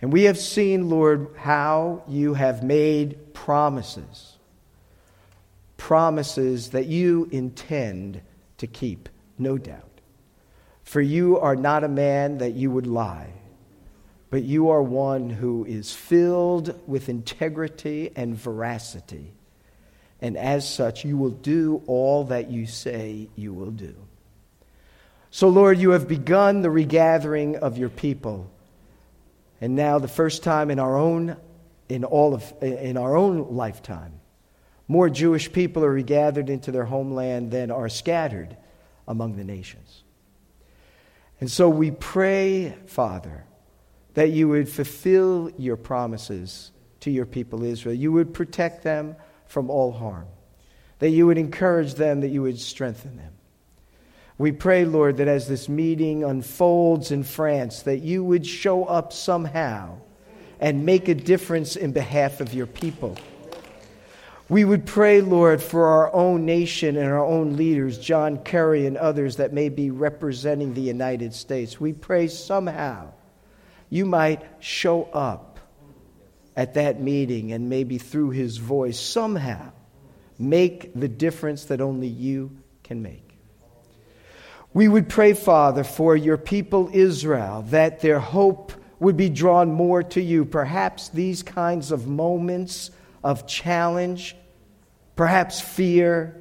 And 0.00 0.12
we 0.12 0.24
have 0.24 0.38
seen, 0.38 0.88
Lord, 0.88 1.28
how 1.36 2.04
you 2.08 2.34
have 2.34 2.62
made 2.62 3.34
promises. 3.34 4.38
Promises 5.76 6.70
that 6.70 6.86
you 6.86 7.28
intend 7.32 8.22
to 8.58 8.66
keep, 8.66 9.08
no 9.36 9.58
doubt. 9.58 10.00
For 10.84 11.00
you 11.00 11.38
are 11.38 11.56
not 11.56 11.84
a 11.84 11.88
man 11.88 12.38
that 12.38 12.54
you 12.54 12.70
would 12.70 12.86
lie, 12.86 13.32
but 14.30 14.42
you 14.42 14.70
are 14.70 14.82
one 14.82 15.28
who 15.28 15.64
is 15.64 15.92
filled 15.92 16.80
with 16.88 17.08
integrity 17.08 18.10
and 18.14 18.36
veracity. 18.36 19.32
And 20.20 20.36
as 20.36 20.72
such, 20.72 21.04
you 21.04 21.16
will 21.16 21.30
do 21.30 21.82
all 21.86 22.24
that 22.24 22.50
you 22.50 22.66
say 22.66 23.28
you 23.34 23.52
will 23.52 23.70
do. 23.70 23.94
So, 25.30 25.48
Lord, 25.48 25.78
you 25.78 25.90
have 25.90 26.08
begun 26.08 26.62
the 26.62 26.70
regathering 26.70 27.56
of 27.56 27.78
your 27.78 27.88
people. 27.88 28.50
And 29.60 29.76
now, 29.76 29.98
the 29.98 30.08
first 30.08 30.42
time 30.42 30.70
in 30.70 30.78
our 30.78 30.96
own, 30.96 31.36
in 31.88 32.04
all 32.04 32.34
of, 32.34 32.52
in 32.62 32.96
our 32.96 33.16
own 33.16 33.54
lifetime, 33.54 34.20
more 34.88 35.08
Jewish 35.08 35.52
people 35.52 35.84
are 35.84 35.92
regathered 35.92 36.50
into 36.50 36.72
their 36.72 36.84
homeland 36.84 37.52
than 37.52 37.70
are 37.70 37.88
scattered 37.88 38.56
among 39.06 39.36
the 39.36 39.44
nations. 39.44 40.02
And 41.40 41.50
so 41.50 41.68
we 41.68 41.92
pray, 41.92 42.74
Father, 42.86 43.44
that 44.14 44.30
you 44.30 44.48
would 44.48 44.68
fulfill 44.68 45.50
your 45.56 45.76
promises 45.76 46.72
to 47.00 47.10
your 47.10 47.24
people 47.24 47.62
Israel. 47.62 47.94
You 47.94 48.12
would 48.12 48.34
protect 48.34 48.82
them 48.82 49.16
from 49.46 49.70
all 49.70 49.92
harm, 49.92 50.26
that 50.98 51.10
you 51.10 51.26
would 51.26 51.38
encourage 51.38 51.94
them, 51.94 52.20
that 52.20 52.28
you 52.28 52.42
would 52.42 52.58
strengthen 52.58 53.16
them. 53.16 53.32
We 54.40 54.52
pray, 54.52 54.86
Lord, 54.86 55.18
that 55.18 55.28
as 55.28 55.48
this 55.48 55.68
meeting 55.68 56.24
unfolds 56.24 57.10
in 57.10 57.24
France, 57.24 57.82
that 57.82 57.98
you 57.98 58.24
would 58.24 58.46
show 58.46 58.86
up 58.86 59.12
somehow 59.12 59.98
and 60.58 60.86
make 60.86 61.08
a 61.08 61.14
difference 61.14 61.76
in 61.76 61.92
behalf 61.92 62.40
of 62.40 62.54
your 62.54 62.66
people. 62.66 63.18
We 64.48 64.64
would 64.64 64.86
pray, 64.86 65.20
Lord, 65.20 65.62
for 65.62 65.88
our 65.88 66.10
own 66.14 66.46
nation 66.46 66.96
and 66.96 67.04
our 67.04 67.22
own 67.22 67.58
leaders, 67.58 67.98
John 67.98 68.38
Kerry 68.38 68.86
and 68.86 68.96
others 68.96 69.36
that 69.36 69.52
may 69.52 69.68
be 69.68 69.90
representing 69.90 70.72
the 70.72 70.80
United 70.80 71.34
States. 71.34 71.78
We 71.78 71.92
pray 71.92 72.26
somehow 72.26 73.12
you 73.90 74.06
might 74.06 74.42
show 74.60 75.02
up 75.12 75.60
at 76.56 76.72
that 76.72 76.98
meeting 76.98 77.52
and 77.52 77.68
maybe 77.68 77.98
through 77.98 78.30
his 78.30 78.56
voice 78.56 78.98
somehow 78.98 79.70
make 80.38 80.94
the 80.94 81.08
difference 81.08 81.66
that 81.66 81.82
only 81.82 82.08
you 82.08 82.56
can 82.82 83.02
make. 83.02 83.29
We 84.72 84.86
would 84.86 85.08
pray, 85.08 85.32
Father, 85.32 85.82
for 85.82 86.16
your 86.16 86.36
people 86.36 86.90
Israel, 86.92 87.62
that 87.70 88.00
their 88.00 88.20
hope 88.20 88.72
would 89.00 89.16
be 89.16 89.28
drawn 89.28 89.72
more 89.72 90.02
to 90.04 90.20
you. 90.20 90.44
Perhaps 90.44 91.08
these 91.08 91.42
kinds 91.42 91.90
of 91.90 92.06
moments 92.06 92.90
of 93.24 93.48
challenge, 93.48 94.36
perhaps 95.16 95.60
fear, 95.60 96.36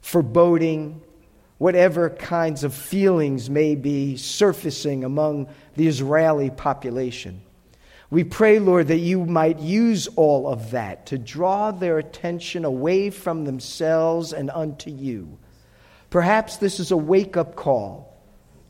foreboding, 0.00 1.02
whatever 1.58 2.08
kinds 2.08 2.64
of 2.64 2.72
feelings 2.72 3.50
may 3.50 3.74
be 3.74 4.16
surfacing 4.16 5.04
among 5.04 5.48
the 5.74 5.86
Israeli 5.86 6.48
population. 6.48 7.42
We 8.08 8.24
pray, 8.24 8.60
Lord, 8.60 8.88
that 8.88 8.98
you 8.98 9.26
might 9.26 9.58
use 9.58 10.06
all 10.16 10.48
of 10.48 10.70
that 10.70 11.06
to 11.06 11.18
draw 11.18 11.70
their 11.70 11.98
attention 11.98 12.64
away 12.64 13.10
from 13.10 13.44
themselves 13.44 14.32
and 14.32 14.48
unto 14.50 14.90
you. 14.90 15.38
Perhaps 16.16 16.56
this 16.56 16.80
is 16.80 16.92
a 16.92 16.96
wake 16.96 17.36
up 17.36 17.56
call 17.56 18.16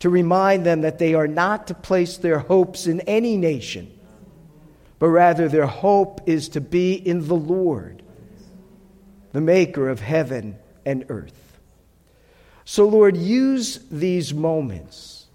to 0.00 0.11
remind 0.11 0.66
them 0.66 0.80
that 0.80 0.98
they 0.98 1.14
are 1.14 1.28
not 1.28 1.68
to 1.68 1.74
place 1.74 2.16
their 2.16 2.40
hopes 2.40 2.88
in 2.88 3.02
any 3.02 3.37
nation, 3.37 3.88
but 4.98 5.11
rather 5.11 5.48
their 5.48 5.68
hope 5.68 6.28
is 6.28 6.48
to 6.48 6.61
be 6.61 6.94
in 6.94 7.28
the 7.28 7.37
Lord, 7.37 8.02
the 9.30 9.40
maker 9.40 9.88
of 9.88 10.00
heaven 10.00 10.59
and 10.85 11.04
earth. 11.09 11.61
So, 12.64 12.88
Lord, 12.88 13.16
use 13.16 13.78
these 13.92 14.35
moments 14.35 15.26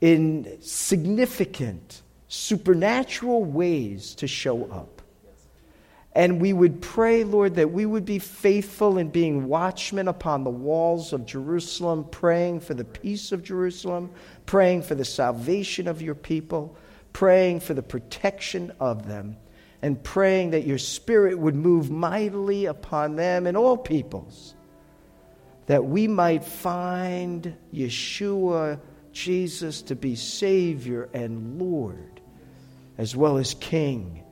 in 0.00 0.58
significant 0.62 2.02
supernatural 2.26 3.44
ways 3.44 4.16
to 4.16 4.26
show 4.26 4.64
up. 4.64 4.95
And 6.16 6.40
we 6.40 6.54
would 6.54 6.80
pray, 6.80 7.24
Lord, 7.24 7.56
that 7.56 7.72
we 7.72 7.84
would 7.84 8.06
be 8.06 8.18
faithful 8.18 8.96
in 8.96 9.10
being 9.10 9.48
watchmen 9.48 10.08
upon 10.08 10.44
the 10.44 10.50
walls 10.50 11.12
of 11.12 11.26
Jerusalem, 11.26 12.06
praying 12.10 12.60
for 12.60 12.72
the 12.72 12.86
peace 12.86 13.32
of 13.32 13.44
Jerusalem, 13.44 14.10
praying 14.46 14.84
for 14.84 14.94
the 14.94 15.04
salvation 15.04 15.86
of 15.86 16.00
your 16.00 16.14
people, 16.14 16.74
praying 17.12 17.60
for 17.60 17.74
the 17.74 17.82
protection 17.82 18.72
of 18.80 19.06
them, 19.06 19.36
and 19.82 20.02
praying 20.02 20.52
that 20.52 20.66
your 20.66 20.78
Spirit 20.78 21.38
would 21.38 21.54
move 21.54 21.90
mightily 21.90 22.64
upon 22.64 23.16
them 23.16 23.46
and 23.46 23.54
all 23.54 23.76
peoples, 23.76 24.54
that 25.66 25.84
we 25.84 26.08
might 26.08 26.46
find 26.46 27.54
Yeshua, 27.74 28.80
Jesus, 29.12 29.82
to 29.82 29.94
be 29.94 30.14
Savior 30.14 31.10
and 31.12 31.60
Lord, 31.60 32.22
as 32.96 33.14
well 33.14 33.36
as 33.36 33.52
King 33.52 34.24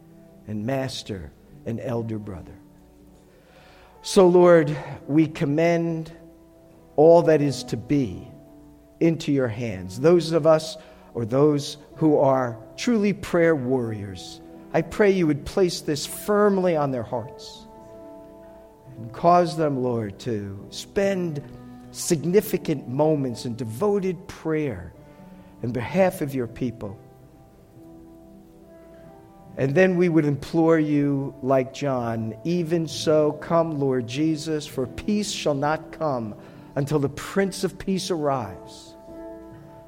and 0.47 0.65
Master 0.65 1.31
an 1.67 1.81
elder 1.81 2.19
brother. 2.19 2.55
So, 4.03 4.27
Lord, 4.27 4.77
we 5.07 5.27
commend 5.27 6.13
all 6.97 7.23
that 7.23 7.41
is 7.41 7.65
to 7.65 7.77
be 7.77 8.29
into 9.01 9.33
your 9.33 9.49
hands. 9.49 9.99
Those 9.99 10.33
of 10.33 10.47
us 10.47 10.77
or 11.15 11.25
those 11.25 11.79
who 11.97 12.19
are 12.19 12.59
truly 12.77 13.13
prayer 13.13 13.57
warriors, 13.57 14.41
I 14.73 14.83
pray 14.83 15.11
you 15.11 15.27
would 15.27 15.45
place 15.47 15.81
this 15.81 16.05
firmly 16.05 16.77
on 16.77 16.91
their 16.91 17.03
hearts 17.03 17.67
and 18.99 19.13
cause 19.13 19.57
them, 19.57 19.83
Lord, 19.83 20.19
to 20.21 20.67
spend 20.71 21.43
significant 21.91 22.89
moments 22.89 23.47
in 23.47 23.57
devoted 23.57 24.27
prayer 24.27 24.93
in 25.63 25.73
behalf 25.73 26.21
of 26.21 26.35
your 26.35 26.47
people 26.47 26.99
and 29.57 29.75
then 29.75 29.97
we 29.97 30.09
would 30.09 30.25
implore 30.25 30.79
you, 30.79 31.35
like 31.43 31.73
John, 31.73 32.37
even 32.45 32.89
so, 32.89 33.33
come, 33.33 33.79
Lord 33.79 34.07
Jesus, 34.07 34.67
for 34.67 34.87
peace 34.87 35.31
shall 35.31 35.55
not 35.55 35.93
come 35.93 36.35
until 36.75 36.99
the 36.99 37.09
Prince 37.09 37.63
of 37.63 37.79
Peace 37.79 38.11
arrives 38.11 38.95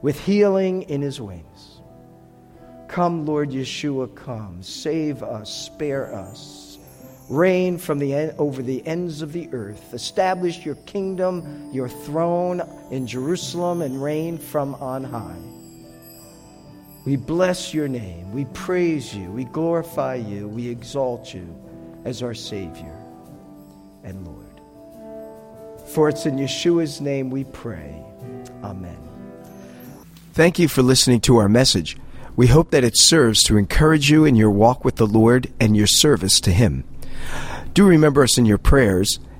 with 0.02 0.20
healing 0.20 0.82
in 0.82 1.02
his 1.02 1.20
wings. 1.20 1.80
Come, 2.86 3.26
Lord 3.26 3.50
Yeshua, 3.50 4.14
come. 4.14 4.62
Save 4.62 5.24
us, 5.24 5.52
spare 5.52 6.14
us. 6.14 6.78
Reign 7.28 7.76
from 7.78 7.98
the 7.98 8.14
en- 8.14 8.34
over 8.38 8.62
the 8.62 8.86
ends 8.86 9.20
of 9.20 9.32
the 9.32 9.48
earth. 9.52 9.92
Establish 9.92 10.64
your 10.64 10.76
kingdom, 10.76 11.70
your 11.72 11.88
throne 11.88 12.62
in 12.92 13.08
Jerusalem, 13.08 13.82
and 13.82 14.00
reign 14.00 14.38
from 14.38 14.76
on 14.76 15.02
high. 15.02 15.65
We 17.06 17.14
bless 17.14 17.72
your 17.72 17.86
name. 17.86 18.32
We 18.32 18.46
praise 18.46 19.14
you. 19.14 19.30
We 19.30 19.44
glorify 19.44 20.16
you. 20.16 20.48
We 20.48 20.68
exalt 20.68 21.32
you 21.32 21.56
as 22.04 22.20
our 22.20 22.34
Savior 22.34 23.00
and 24.02 24.26
Lord. 24.26 24.44
For 25.88 26.08
it's 26.08 26.26
in 26.26 26.36
Yeshua's 26.36 27.00
name 27.00 27.30
we 27.30 27.44
pray. 27.44 28.02
Amen. 28.64 28.98
Thank 30.32 30.58
you 30.58 30.66
for 30.66 30.82
listening 30.82 31.20
to 31.22 31.36
our 31.36 31.48
message. 31.48 31.96
We 32.34 32.48
hope 32.48 32.72
that 32.72 32.82
it 32.82 32.98
serves 32.98 33.42
to 33.44 33.56
encourage 33.56 34.10
you 34.10 34.24
in 34.24 34.34
your 34.34 34.50
walk 34.50 34.84
with 34.84 34.96
the 34.96 35.06
Lord 35.06 35.52
and 35.60 35.76
your 35.76 35.86
service 35.86 36.40
to 36.40 36.50
Him. 36.50 36.82
Do 37.72 37.86
remember 37.86 38.24
us 38.24 38.36
in 38.36 38.46
your 38.46 38.58
prayers 38.58 39.20